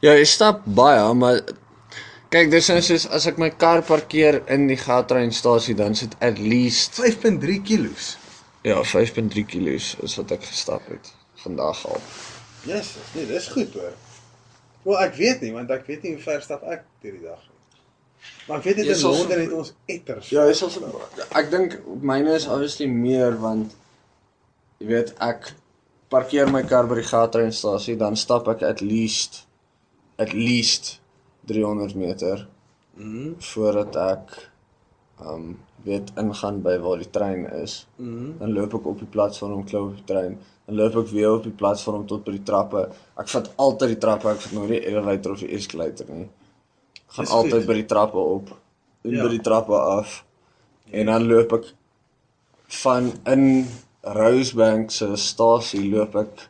[0.00, 1.42] Ja, jy stap baie, maar
[2.30, 6.38] kyk, dis nou soos as ek my kar parkeer in die Gautrainstasie, dan sit at
[6.38, 8.14] least 5.3 kilos.
[8.62, 11.12] ja, 5.3 kilos is wat ek gestap het
[11.42, 12.02] vandag al.
[12.68, 13.94] Yes, nee, dis goed hoor.
[14.84, 17.40] Wel, ek weet nie want ek weet nie hoe ver stap ek deur die dag
[17.40, 17.56] nie.
[18.48, 20.28] Maar ek weet dit Jy in Londen het ons etters.
[20.32, 21.00] Ja, is al
[21.40, 23.76] ek dink myne is obviously meer want
[24.80, 25.52] jy weet ek
[26.10, 29.44] parkeer my kar by die Gautrainstasie, dan stap ek at least
[30.20, 30.98] at least
[31.48, 32.46] 300 meter
[32.96, 33.34] Mhm.
[33.40, 34.50] voordat ek
[35.24, 37.86] um weet ingaan by waar die trein is.
[37.96, 38.38] Mhm.
[38.38, 40.38] Dan loop ek op die platform klou op die trein.
[40.66, 42.90] Dan loop ek weer op die platform tot by die trappe.
[43.16, 46.28] Ek vat altyd die trappe, ek vat nooit die elevator of die escalator nie.
[47.08, 47.66] Ek gaan Dis altyd goed.
[47.66, 48.50] by die trappe op
[49.04, 49.22] en Ja.
[49.22, 50.24] by die trappe af.
[50.92, 51.72] En dan loop ek
[52.82, 53.66] van in
[54.02, 56.46] Rosebank se stasie loop ek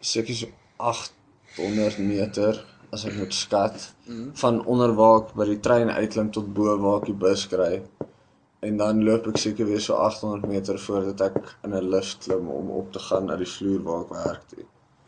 [0.00, 0.46] seker so
[0.80, 2.60] 800 meter
[2.92, 4.30] as ek moet skat Mhm.
[4.34, 7.82] van onder waar ek by die trein uitklim tot bo waar ek die bus kry.
[8.62, 12.48] En dan loop ek seker weer so 800 meter voordat ek in 'n lift klim
[12.48, 14.64] om op te gaan na die vloer waar ek werk toe.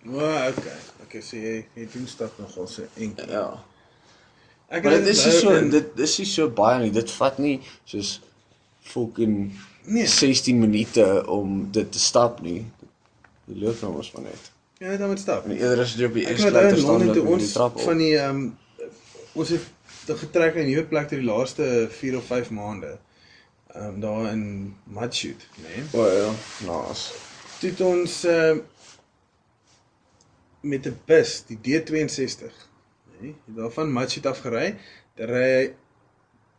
[0.07, 0.79] O, okay.
[1.03, 3.29] Okay, so jy jy doen stap nogal so enkel.
[3.31, 3.59] Ja.
[4.71, 6.91] Ek Maar dit is onthou so in- dit is nie so baie nie.
[6.91, 8.21] Dit vat nie soos
[8.81, 9.53] fucking
[9.85, 12.63] nee, 16 minute om dit te stap nie.
[13.45, 14.51] Jy loop nou mos maar net.
[14.83, 15.47] jy net moet stap.
[15.47, 17.87] En eerder as jy op die eskalator staan loop toe jy ons trap op.
[17.87, 18.91] van die ehm um,
[19.39, 19.69] ons het
[20.07, 22.99] te getrek in 'n nuwe plek ter die laaste 4 of 5 maande.
[23.75, 25.77] Ehm um, daar in Matshoot, né?
[25.77, 25.85] Nee?
[26.01, 26.31] O ja,
[26.67, 27.15] nice.
[27.61, 28.59] Toe het ons ehm
[30.61, 33.21] met 'n bus, die D62, né?
[33.21, 33.35] Nee?
[33.45, 34.77] Daarvan Matshoot af gery,
[35.15, 35.75] dan ry hy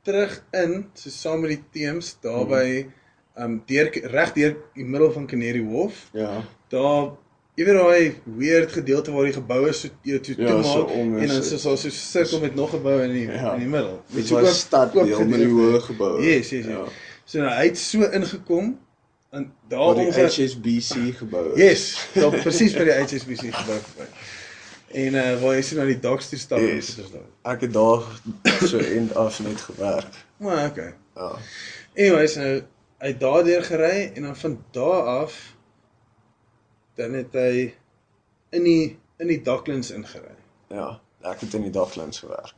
[0.03, 3.01] terug in so saam met die teams daar by ehm
[3.37, 6.07] um, deur reg deur die middel van Canary Wharf.
[6.13, 6.43] Ja.
[6.69, 7.11] Daar
[7.55, 10.93] jy weet daai weird gedeelte waar die geboue so jou toe Ja, toe so maak
[10.95, 11.59] om en dan is so dit.
[11.61, 13.53] so so sirkel met nog geboue in die Ja.
[13.53, 14.01] in die middel.
[14.07, 15.53] Dit so was oop- stad deel met die gedeelte.
[15.53, 16.21] hoë geboue.
[16.21, 16.65] Yes, yes, yes.
[16.65, 16.83] Ja.
[17.25, 18.79] So nou hy het so ingekom
[19.31, 21.59] en daar Waar die HSBC gebou is.
[21.61, 24.09] Yes, daar presies by die HSBC gebou verby.
[24.93, 26.85] En uh waar jy sien na die doks toe stap en Yes.
[26.93, 27.53] sit ons daar.
[27.53, 28.03] Ek het daar
[28.67, 30.13] so end af net gewerk.
[30.37, 30.93] Maar okay.
[31.15, 31.31] Ja.
[31.97, 32.61] Anyways, nou
[33.03, 35.33] hy het daardeur gery en dan van daar af
[36.95, 37.73] dan het hy
[38.55, 38.83] in die
[39.19, 40.35] in die Docklands ingery.
[40.73, 42.53] Ja, ek het in die Docklands gewerk.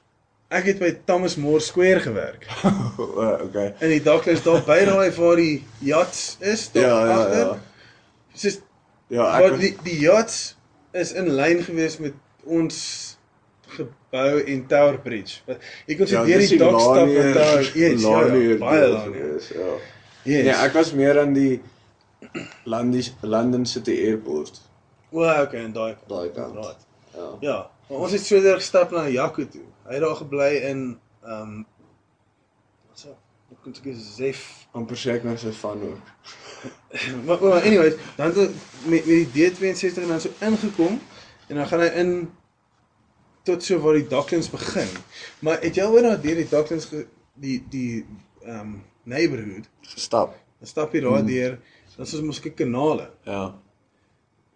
[0.53, 2.45] Ek het by Thomas More Square gewerk.
[2.97, 3.73] o, okay.
[3.81, 7.39] In die Docklands daar by daai waar die yachts is daar Ja, ja, agter.
[7.39, 7.59] ja.
[8.35, 8.59] Soos
[9.13, 10.37] Ja, ek was, die die yachts
[10.97, 12.13] is in lyn gewees met
[12.45, 12.77] ons
[13.75, 15.41] gebou en Tower Bridge.
[15.85, 19.11] Jy kon so ja, deur die dak stap en daar ja, ja, Lanier baie lank.
[19.13, 19.75] gewees, Ja.
[20.25, 20.43] Yes.
[20.47, 21.61] Nee, ek was meer aan die
[22.65, 24.61] London London City Airport.
[25.11, 25.95] O, okay, en daai.
[26.09, 26.55] Daai kant.
[26.55, 26.85] Right.
[27.13, 27.27] Ja.
[27.39, 27.57] Ja,
[27.89, 29.63] maar ons het so deur gestap na Jaco toe.
[29.85, 30.81] Hy het daar gebly in
[31.25, 31.59] ehm um,
[32.89, 33.13] wat so
[33.53, 34.41] ek kon sê Zef.
[34.73, 36.09] amper sê ek nou sy van ook.
[37.25, 38.37] Maar, maar anyways, dan het
[38.89, 40.99] met met die D62 en dan so ingekom
[41.47, 42.11] en dan gaan hy in
[43.45, 44.89] tot so waar die Docklands begin.
[45.45, 46.89] Maar het jy al oor na deur die Docklands
[47.33, 48.05] die die
[48.41, 48.75] ehm um,
[49.05, 49.69] neighborhood?
[49.93, 50.35] Gestap.
[50.59, 51.57] Dan stap jy daar deur,
[51.95, 53.09] dan is ons mos kanale.
[53.23, 53.55] Ja.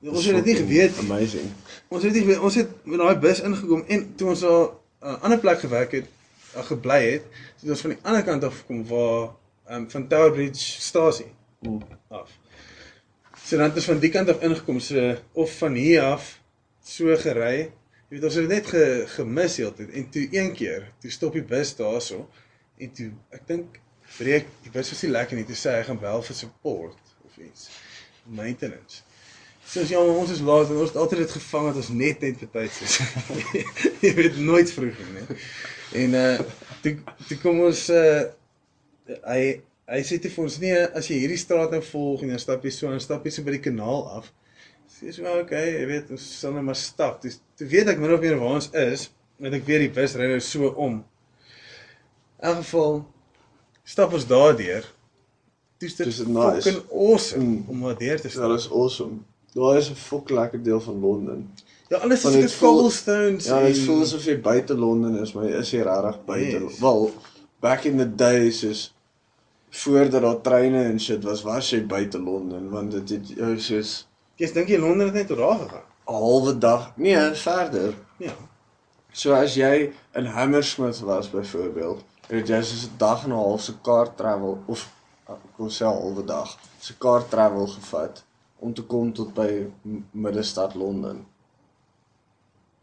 [0.09, 1.09] Ons het dit nie geweet nie.
[1.09, 1.49] Amazing.
[1.87, 5.07] Ons het nie geweet, ons het met daai bus ingekom en toe ons daar 'n
[5.07, 6.07] uh, ander plek gewerk het,
[6.55, 7.25] uh, gebly het,
[7.57, 9.35] so het ons van die ander kant af gekom waar
[9.71, 11.31] um, van Tower Bridge stasie
[11.61, 11.81] Mm.
[12.07, 12.31] af.
[13.43, 16.39] So dan het ons van die kant af ingekom, so of van hier af
[16.83, 17.57] so gery.
[18.09, 18.83] Jy weet ons het dit net ge,
[19.15, 22.23] gemis heeltyd en toe een keer, toe stop die bus daarso
[22.79, 23.81] en toe ek dink
[24.17, 27.69] breek bus was nie lekker nie, toe sê hy gaan bel vir support of iets.
[28.25, 29.03] Maintenance.
[29.69, 31.89] So as ja, maar ons is laat en ons het altyd dit gevang dat ons
[31.93, 32.95] net net betyds is.
[34.05, 35.25] jy weet nooit vroeg nie.
[35.27, 35.39] nee.
[36.03, 36.39] En uh
[36.81, 36.95] toe
[37.27, 38.23] toe kom ons uh
[39.25, 39.41] hy
[39.89, 42.65] hy sê toe vir ons nee, as jy hierdie straat nou volg en dan stap
[42.65, 44.31] jy so en stap jy so by die kanaal af.
[44.89, 47.21] Sê so okay, jy weet ons sal net maar stap.
[47.21, 49.07] Dis toe weet ek min of meer waar ons is,
[49.37, 50.99] want ek weet die bus ry nou so om.
[52.41, 53.03] In geval
[53.89, 54.85] stap ons daardeur.
[55.79, 56.61] Dis dit dit nice.
[56.61, 57.65] fucking awesome Mm.
[57.67, 58.49] om daar deur te Ja, stap.
[58.49, 59.17] dat is awesome.
[59.53, 61.49] Daar is 'n fok lekker deel van Londen.
[61.89, 63.45] Ja, alles is dit net cobblestones.
[63.45, 66.63] Ja, dit voel asof jy buite Londen is, maar jy is hier regtig buite.
[66.63, 66.79] Yes.
[66.79, 67.11] Wel,
[67.59, 68.93] back in the days is
[69.69, 74.07] voordat daar treine en shit was, was jy buite Londen want dit het jou soos
[74.35, 75.81] Jy dink jy Londen het net daar gegaan?
[76.07, 77.93] 'n halwe dag, nee, verder.
[78.17, 78.31] Ja.
[79.11, 82.03] So as jy in Hammersmith was byvoorbeeld,
[82.37, 84.89] het jy soos 'n dag en 'n half se car travel of
[85.57, 88.23] wil sê 'n halwe dag se car travel gevat
[88.59, 89.67] om te kom tot by
[90.11, 91.25] middestad Londen.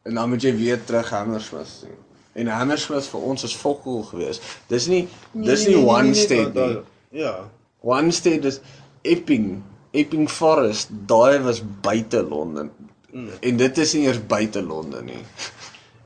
[0.03, 1.95] En dan moet jy weer terug Hammersmith toe.
[2.33, 4.43] En Hammersmith vir ons is fokol geweest.
[4.67, 6.83] Dis nie dis nie one state nie.
[7.21, 7.51] Ja.
[7.81, 8.61] One state is
[9.03, 10.89] Epping, Epping Forest.
[11.07, 12.71] Daai was buite Londen.
[13.11, 13.31] Mm.
[13.41, 15.23] En dit is nie eers buite Londen nie.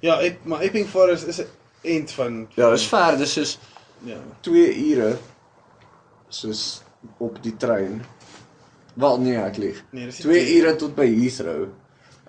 [0.00, 1.42] Ja, ek, maar Epping Forest is
[1.82, 3.58] end van Ja, dis ver, dis soos
[4.04, 4.16] ja.
[4.40, 5.16] 2 ure
[6.28, 6.82] soos
[7.18, 8.02] op die trein.
[8.94, 9.84] Wel nee, ek lieg.
[9.90, 11.68] Nee, dis nie 2 twee ure tot by Heathrow.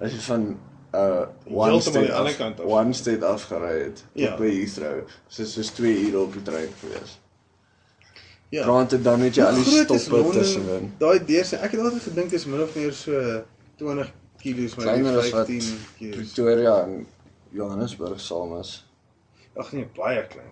[0.01, 0.45] As jy van
[0.91, 2.65] uh one state die ander af, kant af.
[2.67, 4.35] one state afgery het tot Ja.
[4.37, 5.03] by Heathrow.
[5.27, 7.19] So soos 2 ure op die trein gewees.
[8.51, 8.63] Ja.
[8.63, 10.89] Grant dan het jy al die stoppe tussenin.
[10.99, 13.43] Daai deur sê ek het altyd gedink is min of meer so
[13.79, 14.09] 20
[14.41, 16.09] kg maar Kleiner as wat 15 kg.
[16.17, 17.05] Pretoria en
[17.55, 18.73] Johannesburg saam is.
[19.59, 20.51] Ag nee, baie klein.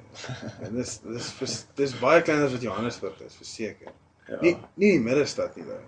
[0.61, 3.91] En dis dis vers- dis baie kleiner as wat Johannesburg is, verseker.
[4.27, 4.37] Ja.
[4.41, 5.85] Nie nie die middestad nie daai.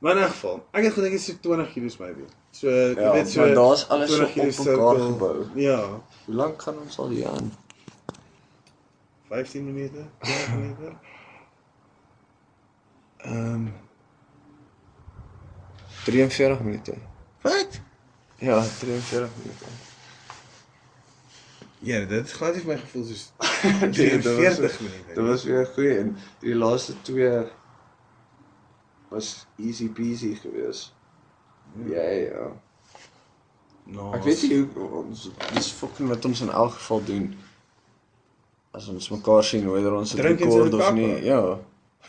[0.00, 2.24] Maar in 'n geval, ek het gedink dit is so 20 kg maybe.
[2.50, 5.46] So jy Ja, weet so daar's alles so 20 kg op mekaar gebou.
[5.54, 5.80] Ja,
[6.24, 7.52] Hoe lank gaan ons al hier aan?
[9.28, 10.92] 15 minute, 20 minute.
[13.18, 13.72] Ehm um,
[16.04, 16.94] 43 minute.
[17.42, 17.80] Wat?
[18.38, 19.64] Ja, 43 minute.
[21.80, 23.32] Ja, dit het glad nie vir my gevoel soos
[23.80, 25.14] Nee, dit was- 43 minute.
[25.14, 27.42] Dit was weer goed en die laaste twee
[29.08, 30.92] was easy peasy geweest.
[31.86, 32.48] Ja, ja.
[33.84, 34.10] no.
[34.12, 37.28] Ek weet nie hoe ons dis fucking wat ons in elk geval doen.
[38.76, 41.22] As ons mekaar sien, whether ons dit Drink en rekord sit of nie.
[41.24, 41.58] Ja.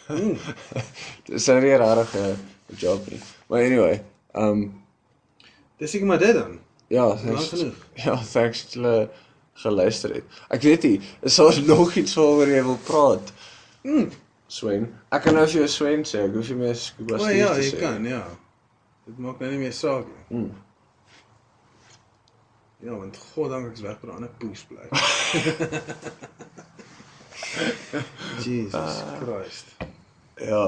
[1.29, 2.35] Dis 'n regtig rarige
[2.81, 3.21] job nie.
[3.47, 4.03] Maar anyway,
[4.33, 4.65] um
[5.77, 6.59] Dis seker maar dit dan.
[6.87, 7.75] ja, thanks, genoeg.
[8.05, 9.09] ja, thanks julle
[9.63, 10.23] geluister het.
[10.49, 13.33] Ek weet nie, is daar nog iets waaroor jy wil praat?
[13.83, 14.09] Mm.
[14.49, 14.87] Swain.
[15.13, 17.51] Ek kan nou vir jou Swain sê, ek hoef nie meer scuba O Steve ja,
[17.53, 17.79] te jy sê.
[17.83, 18.23] kan, ja.
[19.05, 20.25] Dit maak nou nie meer saak nie.
[20.39, 20.51] Mm.
[22.87, 24.85] Ja, want god dank ek's weg by 'n ander poes bly.
[28.45, 29.17] Jesus Ah.
[29.21, 29.65] Christ.
[30.39, 30.65] Ja.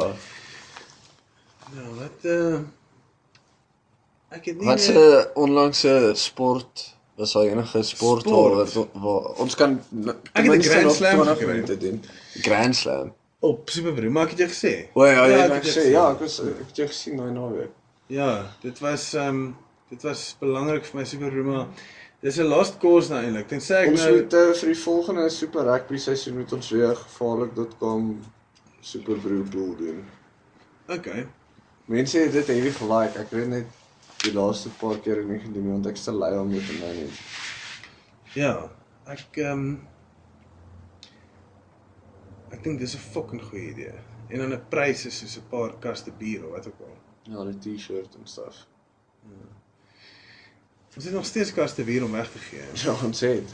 [1.71, 2.59] Nou, wat uh
[4.31, 8.73] ek het nie Wat se onlangse sport was daar enige sport, Sport?
[8.73, 9.77] waar, waar ons kan
[10.33, 11.77] Ek het 'n Grand Slam 20 gekry.
[11.79, 12.03] doen.
[12.41, 13.13] Grand Slam.
[13.41, 14.73] op Superbru, maar ek het jou gesê.
[14.93, 15.91] O ja, jy ek het het gesê jou gesê.
[15.91, 17.71] ja, ek was ek het jou gesien daai naweek.
[18.07, 18.29] Ja,
[18.61, 19.55] dit was ehm um,
[19.89, 21.65] dit was belangrik vir my Superbru, maar
[22.21, 23.47] dis 'n last cause nou eintlik.
[23.47, 26.95] Tensy ek Ons nou moet uh, vir die volgende Super Rugby seisoen moet ons weer
[26.95, 28.19] gevaarlik.com
[28.81, 30.03] Super Brew pool doen.
[30.89, 31.25] Okay.
[31.85, 33.19] Mense het dit heavy gelike.
[33.19, 33.65] Ek weet net
[34.21, 36.77] die laaste paar keer nie gedoen nie, want ek is te lui om dit te
[36.79, 37.23] manage.
[38.37, 38.53] Ja,
[39.11, 39.87] ek ehm um,
[42.51, 43.93] ek dink dis 'n fucking goeie idee.
[44.29, 46.97] En dan 'n prys is soos 'n paar kaste bier of wat ook al.
[47.23, 48.67] Ja, die T-shirt en stuff.
[50.95, 52.63] Ons het nog steeds kaste bier om weg te gee.
[52.85, 53.53] Ja, ons het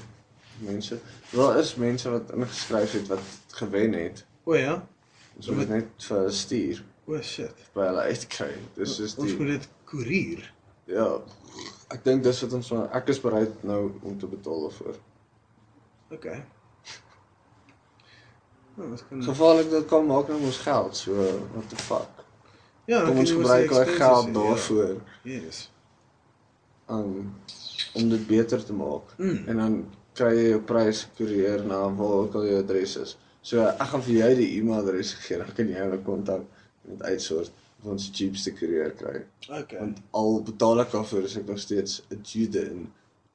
[0.60, 1.00] mense.
[1.32, 4.26] Daar is mense wat ingeskryf het wat gewen het.
[4.44, 4.88] O ja.
[5.36, 7.54] Ons moet dit net vir stuur O shit.
[7.74, 8.54] by hulle uitkry.
[8.76, 10.54] Dis Ons die moet dit koerier.
[10.88, 11.08] Ja.
[11.94, 14.98] Ek dink dis wat ons van ek is bereid nou om te betaal daarvoor.
[16.12, 16.42] Okay.
[18.78, 20.96] Nou, ons kan Gevaarlik dat kom maak nou ons geld.
[20.96, 21.14] So
[21.54, 22.24] what the fuck.
[22.88, 25.40] Ja, Kom kan ons gebruik daai geld sê, daarvoor Ja.
[25.40, 25.70] Yes.
[26.90, 27.34] um,
[27.94, 29.16] om dit beter te maak.
[29.18, 29.42] Mm.
[29.48, 29.80] En dan
[30.18, 33.18] kry jy jou prys koerier na waar ook al jou adres is.
[33.42, 36.44] So ek gaan vir jou die e-mailadres gee, dan kan jy hulle kontak
[36.86, 39.24] en dit uitsort of ons die cheapste koerier kry.
[39.50, 39.80] Okay.
[39.80, 42.92] Want al betaal ek daarvoor is ek nog steeds 'n Jude in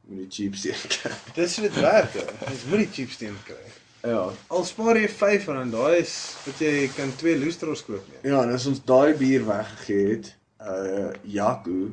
[0.08, 1.12] met die cheapste een kry.
[1.34, 2.14] Dis hoe dit werk.
[2.14, 3.64] Jy moet die cheapste een kry.
[4.02, 4.30] Ja.
[4.50, 6.14] Al spaar jy R5, daai is
[6.46, 8.30] wat jy kan twee loestros koop nie.
[8.32, 11.90] Ja, en as ons daai bier weggegee het, uh Jaco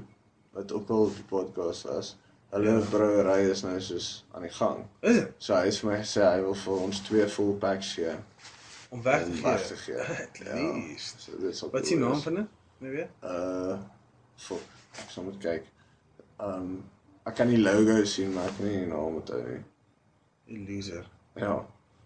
[0.58, 2.16] wat ook al op die podcast was,
[2.50, 2.86] hulle Ja.
[2.90, 4.86] brouery is nou soos aan die gang.
[5.02, 5.32] Is dit?
[5.38, 8.16] So hy het vir my gesê hy wil vir ons twee full packs gee.
[8.90, 9.56] Om weg te gee.
[9.68, 9.96] Te gee.
[9.98, 11.22] At least.
[11.22, 12.46] So dit sal Wat is die naam van dit?
[12.80, 13.10] Nee weet.
[13.24, 13.78] Uh
[14.36, 14.64] fuck,
[15.04, 15.64] ek sal moet kyk.
[16.42, 16.84] Um
[17.28, 19.60] ek kan die logo sien, maar ek kan nie die naam onthou nie.
[20.50, 21.06] Die loser.
[21.36, 21.66] Ja.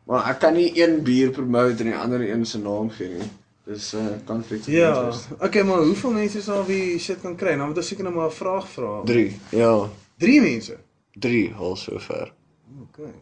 [0.09, 3.29] Maar ek kan nie een bier promote en die ander een se naam gee nie.
[3.63, 4.89] Dis 'n uh, conflict of Ja.
[4.95, 5.27] interest.
[5.39, 7.53] Okay, maar hoeveel mense sal wie shit kan kry?
[7.55, 9.01] Nou moet ons seker nou maar 'n vraag vra.
[9.05, 9.39] 3.
[9.51, 10.77] Ja, 3 mense.
[11.19, 12.33] 3 al sover.
[12.81, 13.13] Okay.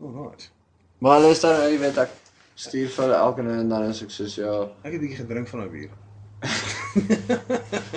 [0.00, 0.50] Alright.
[0.98, 2.10] Maar hulle is dan, jy weet ek
[2.60, 4.54] stuur vir hulle elke nou en dan as ek soos ja,
[4.84, 5.90] Ek het 'n bietjie gedrink van daai bier.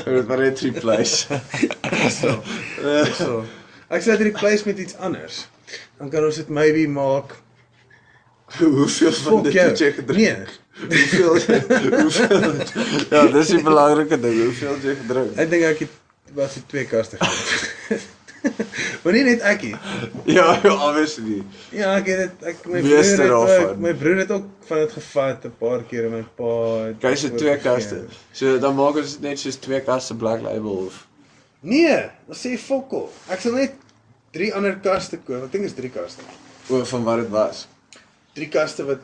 [0.05, 1.27] dit maar net replace.
[2.09, 2.41] So.
[3.17, 3.43] so.
[3.89, 5.47] Ek sê dit replace met iets anders.
[5.99, 7.35] Dan kan ons dit maybe maak.
[8.59, 10.49] Hoeveel van dit het jy gedrink?
[10.89, 11.29] Nee, Hoeveel
[12.01, 12.53] hoeveel
[13.09, 14.39] Ja, dis die belangrike ding.
[14.43, 15.35] Hoeveel jy gedrink?
[15.37, 15.89] ek dink ek het
[16.33, 18.01] wat se twee kaste gedrink.
[19.03, 19.75] Maar nie net ek nie.
[20.37, 21.43] Ja, ja, obviously.
[21.75, 23.81] Ja, ek het dit ek my Meeste broer het ook, daarvan.
[23.81, 26.51] my broer het ook van dit gevat 'n paar keer en my pa
[26.87, 27.71] het Kyk, so ook twee gegee.
[27.73, 28.05] kaste.
[28.31, 31.07] So dan maak ons dit net soos twee kaste Black Label of
[31.61, 33.09] Nee, dan sê fokol.
[33.29, 33.73] Ek sal net
[34.31, 35.43] drie ander kaste koop.
[35.43, 36.21] Ek dink is drie kaste.
[36.69, 37.67] o van wat dit was.
[38.33, 38.99] Drie kaste wat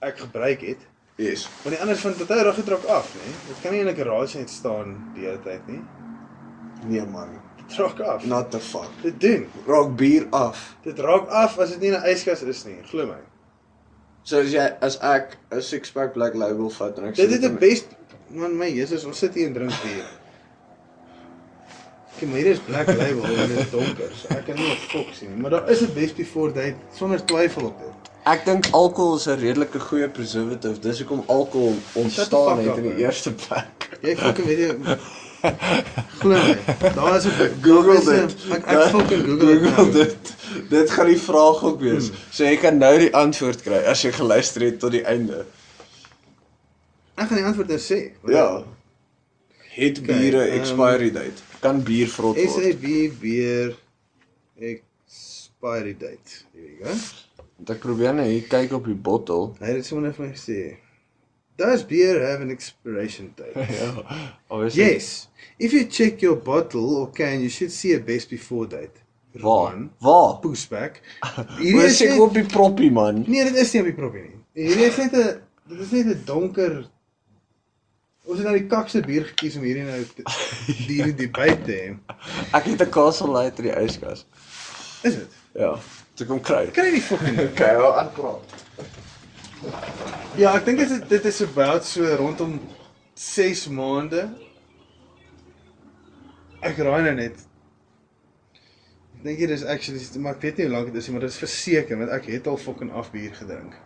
[0.00, 0.78] ek gebruik het.
[1.16, 1.48] Yes.
[1.62, 3.30] Want die anders van dit hou reg getrok af, nê?
[3.48, 5.80] Dit kan nie in 'n garage net staan die hele tyd nie.
[6.86, 7.40] Nee man.
[7.68, 8.24] Dit raak af.
[8.24, 8.90] Not the fuck.
[9.02, 9.46] Dit doen.
[9.66, 10.76] Raak bier af.
[10.82, 13.20] Dit raak af as dit nie in 'n yskas is nie, glo my.
[14.22, 17.40] So as jy as ek 'n six pack Black Label vat en ek Dit is
[17.40, 17.86] die best
[18.30, 20.04] man my Jesus, ons sit hier en drink bier.
[22.18, 24.10] Kyk, maar hier is Black Label en dit is donker.
[24.14, 26.76] So ek kan nie 'n fok sien nie, maar daar is 'n best before date
[26.94, 28.10] sonder twyfel op dit.
[28.24, 30.80] Ek dink alkohol is 'n redelike goeie preservative.
[30.80, 33.98] Dis hoekom alkohol ontstaan het in die eerste plek.
[34.00, 34.98] Jy fucking weet jy
[36.18, 36.56] Glo my,
[36.94, 38.34] daar is 'n Google is dit.
[38.50, 39.62] Ek ek fucking Google dit.
[39.62, 39.92] Google nou.
[39.92, 40.34] dit.
[40.70, 42.10] Dit gaan die vraag ook wees.
[42.30, 45.44] So jy kan nou die antwoord kry as jy geluister het tot die einde.
[47.14, 48.00] Ek gaan die antwoord nou sê.
[48.32, 48.64] Ja.
[49.74, 51.44] Het biere ehm, expiry date.
[51.60, 52.50] Kan bier vrot word.
[52.50, 52.86] SAB
[53.20, 53.76] beer
[54.56, 56.40] expiry date.
[56.54, 56.96] Here we go.
[57.56, 59.52] Want Ek probeer net hier kyk op die bottel.
[59.60, 60.60] Hy het dit sommer vir my gesê.
[61.56, 63.54] Does beer have an expiration date?
[63.80, 64.02] Ja.
[64.50, 64.82] Obviously.
[64.82, 65.28] yes.
[65.58, 69.02] If you check your bottle or can, you should see a best before date.
[69.40, 69.88] Waar?
[70.00, 70.38] Waar?
[70.42, 71.00] pushback.
[71.58, 73.22] Hierdie is ek op die proppie man.
[73.26, 74.36] Nee, dit is nie op die propie nie.
[74.66, 75.40] Hierdie is net 'n
[75.70, 76.84] dit is net 'n donker
[78.24, 80.24] Ons het nou die kakste bier gekies om hierdie nou te-
[80.88, 81.88] hierdie debat te hê.
[82.56, 84.24] Ek het 'n Castle Light in die yskas.
[85.04, 85.28] Is dit?
[85.52, 85.74] Ja.
[86.14, 86.70] Toe kom kry.
[86.72, 88.63] Jy nie fucking Okay, aan praat.
[90.36, 92.56] Ja, ek dink dit is dit is about so rondom
[93.14, 94.24] 6 maande.
[96.64, 97.38] Ek raai nou net.
[99.14, 101.26] Ek dink dit is actually maar ek weet nie hoe lank dit is nie, maar
[101.26, 103.76] dit is verseker want ek het al fucking afbier gedrink.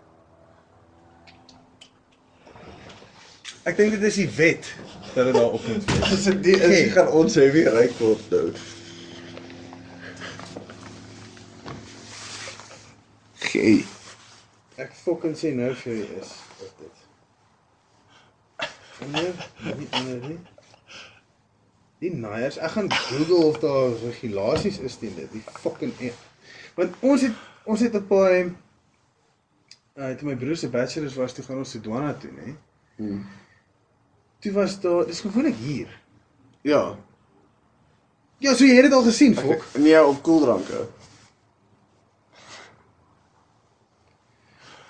[3.68, 4.72] Ek dink dit is die wet
[5.12, 6.12] dat dit daar op moet wees.
[6.16, 6.88] As dit is, Hey.
[6.96, 8.46] gaan ons heavy ryk word nou.
[13.50, 13.84] Gee.
[14.78, 17.04] Ek fucking sê nou vir jou is wat dit.
[19.02, 19.40] Ander,
[19.78, 20.38] nie ander nie.
[21.98, 25.32] Die naaiers, ek gaan Google of daar regulasies is teen dit.
[25.34, 26.12] Die fucking e.
[26.78, 28.36] Want ons het ons het 'n paar
[29.98, 32.54] uh toe my broer se bachelor's was toe gaan ons Sedwana toe, nê.
[32.96, 33.26] Hmm.
[34.38, 35.90] Toe was daar dis gewoonlik hier.
[36.62, 36.98] Ja.
[38.38, 39.64] Ja, so jy het dit al gesien, fok.
[39.74, 40.86] Nee, op koeldranke.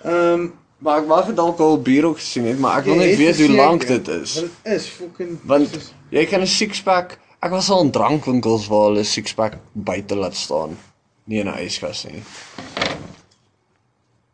[0.03, 3.09] Ehm um, Maar ek mag dit dalk al ook gesien het, maar ek wil net
[3.09, 4.33] het weet hoe lank dit is.
[4.39, 7.19] Want dit is fucking Want soos- jy kan 'n six pack.
[7.39, 10.77] Ek was al in drankwinkels waar hulle six pack buite laat staan.
[11.23, 12.23] Nie in 'n yskas nie.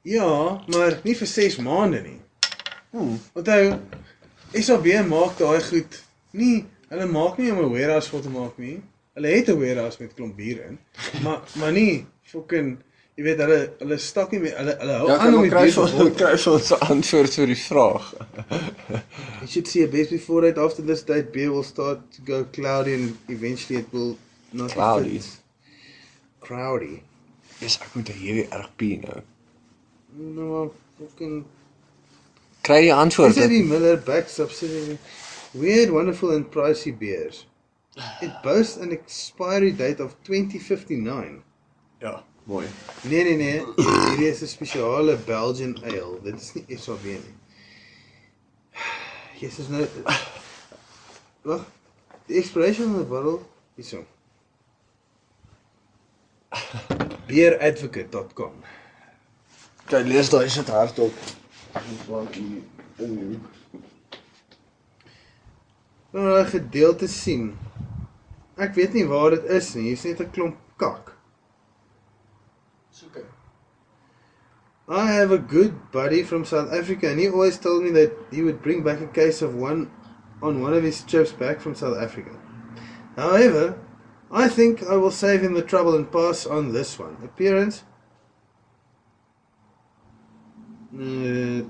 [0.01, 2.19] Ja, maar nie vir 6 maande nie.
[2.91, 3.19] Hmm.
[3.33, 3.79] Onthou,
[4.53, 8.81] SAB maak daai goed nie, hulle maak nie om 'n warehouse vol te maak nie.
[9.13, 10.79] Hulle het 'n warehouse met klomp bier in,
[11.23, 12.77] maar maar nie fucking
[13.15, 15.53] jy weet hulle hulle stak nie meer hulle hulle hou Ja, aan om ons die
[15.53, 16.11] kry bottel.
[16.21, 18.09] kry ons antwoord vir die vraag.
[19.45, 22.43] You should see a best before date after this date beer will start to go
[22.57, 24.17] cloudy and eventually it will
[24.51, 25.21] not Cloudy?
[26.41, 27.01] Cloudy.
[27.59, 29.21] Dis ek moet hierdie erg pie nou.
[30.17, 31.43] No, maar fucking
[32.65, 33.35] Kry jy antwoord?
[33.35, 34.97] Is dit die Miller Back subsidy?
[35.53, 37.43] Weird, wonderful and pricey beers.
[38.25, 41.43] It boasts an expiry date of 2059.
[42.01, 42.15] Ja,
[42.45, 42.67] mooi.
[43.01, 46.19] Nee nee nee, hierdie is 'n spesiale Belgian ale.
[46.23, 47.35] Dit is nie SAB nie.
[49.39, 49.87] Jesus nou
[51.45, 51.65] Wag.
[52.27, 53.39] The expiration of the bottle
[53.75, 54.05] hierso.
[57.27, 58.53] beeradvocate.com.
[59.85, 61.13] Kyk, lees daai sit hardop.
[62.33, 63.39] Hier.
[66.15, 67.51] Nou gedeelte sien.
[68.55, 69.89] Ek weet nie waar dit is nie.
[69.91, 71.14] Hier's net 'n klomp kak.
[72.95, 73.25] Soek.
[74.87, 78.41] I have a good buddy from South Africa and he always told me that he
[78.41, 79.91] would bring back a case of one
[80.41, 82.31] on one of his trips back from South Africa.
[83.17, 83.77] However,
[84.31, 87.17] I think I will save him the trouble and pass on this one.
[87.23, 87.83] Appearance?
[90.95, 91.63] Uh.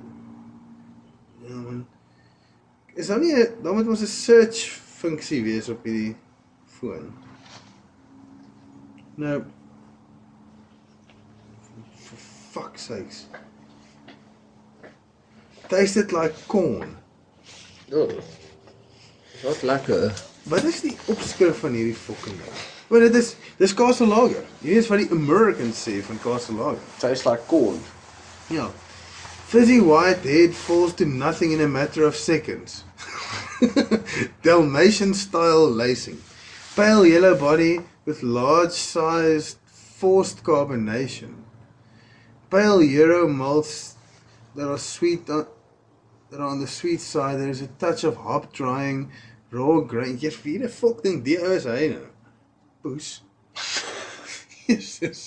[2.96, 4.70] Is daar nie 'n daar moet search
[5.02, 6.16] funksie wees op hierdie
[6.66, 7.14] foon.
[9.16, 9.44] Nou
[12.56, 13.26] fuck's sakes.
[15.68, 16.96] Taste it like corn.
[17.92, 18.08] Ja.
[19.44, 20.14] Wat lekker.
[20.44, 22.64] wat is die opskrif van hierdie fucking ding?
[22.88, 24.46] Want dit is dis Castle Lager.
[24.62, 26.82] Jy weet wat die Americans sê van Castle Lager.
[27.02, 27.82] Tastes like corn.
[28.54, 28.70] Ja.
[29.50, 32.84] Fizzy white head falls to nothing in a matter of seconds.
[34.46, 36.22] Dalmatian style lacing.
[36.76, 41.45] Pale yellow body with large sized forced carbonation.
[42.56, 43.96] Pale Euro malts
[44.56, 45.46] that are sweet on,
[46.30, 47.38] that are on the sweet side.
[47.38, 49.12] There is a touch of hop drying,
[49.52, 50.16] raw grain.
[50.22, 52.06] Jy wie die fuck ding die ou is hy nou?
[52.80, 53.10] Poes.
[54.70, 55.26] Jesus.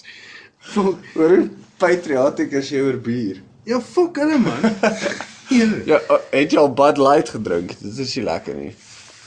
[0.70, 1.04] Fuck.
[1.18, 1.44] Hoor hoe
[1.76, 3.42] patriotic is jy oor bier?
[3.68, 4.64] Ja, fuck hulle man.
[5.48, 7.70] Ja, uh, het jy al Bud Light gedrink?
[7.80, 8.72] Dit is nie lekker nie.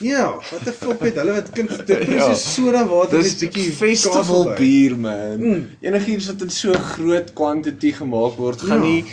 [0.01, 2.27] Ja, wat die fuck het hulle wat kind dit is Ja.
[2.27, 2.33] ja.
[2.35, 5.37] soda water Dis met bietjie festival bier man.
[5.41, 5.67] Mm.
[5.81, 8.89] Enigiets wat in so groot quantity gemaak word, gaan Ja.
[8.89, 9.05] nie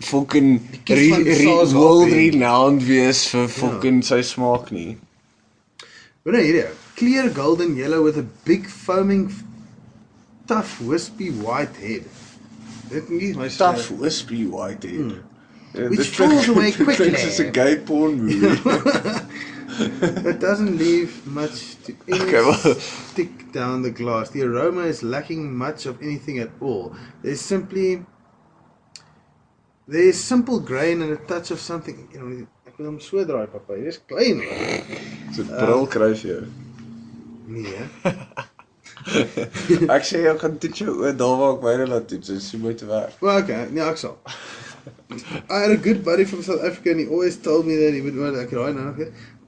[0.00, 4.08] fucking re, re, Saas world renowned wees vir fucking ja.
[4.14, 4.96] sy smaak nie.
[6.22, 6.66] Wat nou hierdie?
[6.98, 9.28] Clear golden yellow with a big foaming
[10.46, 12.06] tough wispy white head.
[12.90, 15.12] Dit nie my Tough wispy white head.
[15.12, 15.24] Mm.
[15.92, 17.10] Which falls away quickly.
[17.10, 18.56] Dit is 'n gay porn movie.
[19.80, 24.30] It doesn't leave much to any Okay, well- stick down the glass.
[24.30, 26.94] The aroma is lacking much of anything at all.
[27.22, 28.04] There's simply
[29.86, 33.46] there's simple grain and a touch of something, you know, ek wil hom so draai
[33.50, 33.78] papa.
[33.78, 34.42] Dit is klein.
[35.32, 36.42] So bril kry vir jou.
[37.48, 37.88] Nee.
[39.94, 42.58] Ek sê jy gaan toets jou oor daar waar ek wyre laat toets, dis jy
[42.60, 43.14] moet werk.
[43.24, 44.18] Well, okay, nee, ek sal.
[45.48, 48.02] I had a good buddy from South Africa and he always told me that he
[48.04, 48.92] would well, like right now.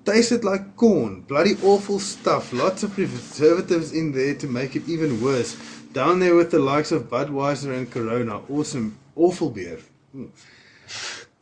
[0.04, 2.52] Tasted like corn, bloody awful stuff.
[2.52, 5.56] Lots of preservatives in there to make it even worse.
[5.92, 8.40] Down there with the likes of Budweiser and Corona.
[8.48, 9.78] Awesome, awful beer.
[10.12, 10.26] Hmm.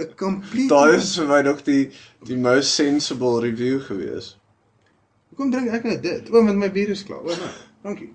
[0.01, 0.69] A complete.
[0.71, 1.91] Daai is vir my nog die
[2.27, 4.35] die most sensible review gewees.
[5.37, 6.29] Kom drink ek net dit.
[6.31, 7.23] O, want my bier is klaar.
[7.23, 7.51] O, nou.
[7.83, 8.11] Dankie.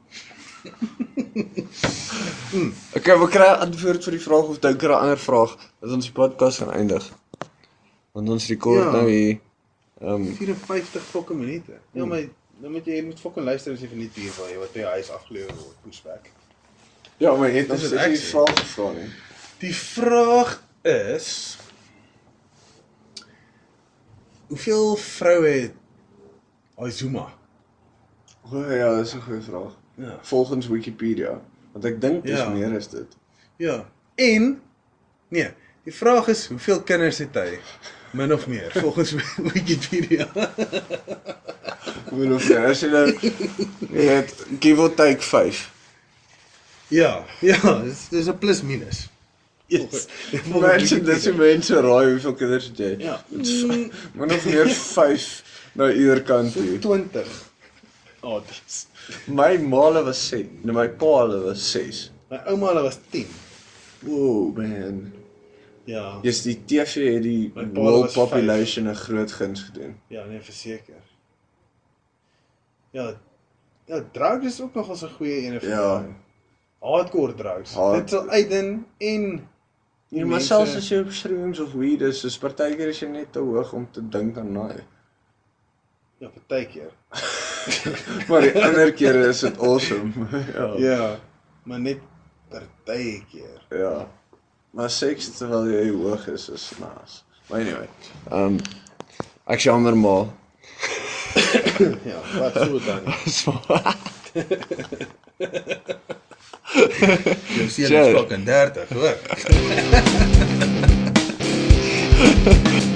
[2.96, 6.06] Okay, we kry 'n antwoord vir die vraag of dink 'n ander vraag dat ons
[6.06, 7.04] die podcast gaan eindig.
[8.14, 8.91] Want ons rekord Ja.
[8.91, 9.39] nou hier
[10.04, 11.78] ehm 54 fucking minute.
[11.91, 12.24] Ja, maar
[12.62, 14.74] dan moet jy jy moet fucking luister as jy van die bier wil, jy wat
[14.74, 16.30] by jou huis afgelewer word, pushback.
[17.18, 19.10] Ja, maar jy het ons steeds ek nie vrae gevra nie.
[19.64, 21.58] Die vraag is
[24.47, 25.72] Hoeveel vroue het
[26.78, 27.24] Azuma?
[28.51, 29.74] O ja, dis 'n goeie vraag.
[29.95, 30.18] Ja.
[30.22, 31.41] Volgens Wikipedia,
[31.72, 32.49] want ek dink dis Ja.
[32.49, 33.18] meer as dit.
[33.58, 33.89] Ja.
[34.16, 34.62] En
[35.28, 35.49] nee,
[35.84, 37.60] die vraag is hoeveel kinders het hy?
[38.14, 39.14] Min of meer volgens
[39.53, 40.28] Wikipedia.
[42.09, 43.07] Bedoel of jy as jy nou
[43.97, 45.61] het give or take 5.
[46.93, 49.07] ja, ja, dis dis 'n plus minus.
[49.68, 50.05] Yes.
[50.45, 51.34] Mense dis Wikipedia.
[51.39, 52.91] mense raai hoeveel kinders het jy?
[53.01, 53.18] Ja.
[54.14, 55.26] Maar nog meer 5
[55.74, 56.80] na ieder kant toe.
[56.80, 57.28] 20.
[58.22, 58.86] Oh, dis.
[59.26, 60.45] My maale was 6.
[60.61, 62.11] Nou my pa hulle was 6.
[62.30, 63.26] My ouma hulle was 10.
[64.05, 65.01] Wow man.
[65.86, 66.20] Ja.
[66.22, 70.00] Yes, die TV het die world population 'n groot guns gedoen.
[70.08, 71.02] Ja, nee, verseker.
[72.92, 73.14] Ja.
[73.86, 76.00] Ja, drugs is ook nog as 'n goeie ene vir Ja.
[76.00, 76.14] my.
[76.80, 77.74] Hardcore drugs.
[77.74, 79.48] Hard- Dit sal uitdin en
[80.08, 83.08] Ja, maar mense- selfs as jy op shrooms of weed is, is partykeer is jy
[83.08, 84.84] net te hoog om te dink aan daai.
[86.18, 86.92] ja, partykeer.
[88.28, 90.12] Maar die ander kere is dit awesome.
[90.54, 90.74] ja.
[90.78, 91.20] Ja,
[91.64, 92.00] maar net
[92.50, 93.66] partykeer.
[93.70, 94.08] Ja.
[94.74, 97.22] Maar seks terwyl jy hoog is is nice.
[97.48, 97.90] Maar anyway,
[98.30, 98.56] ehm um,
[99.46, 100.26] ek jammer maar.
[102.10, 103.02] Ja, wat so dan?
[107.54, 109.18] Jy sien dit fucking 30, hoor.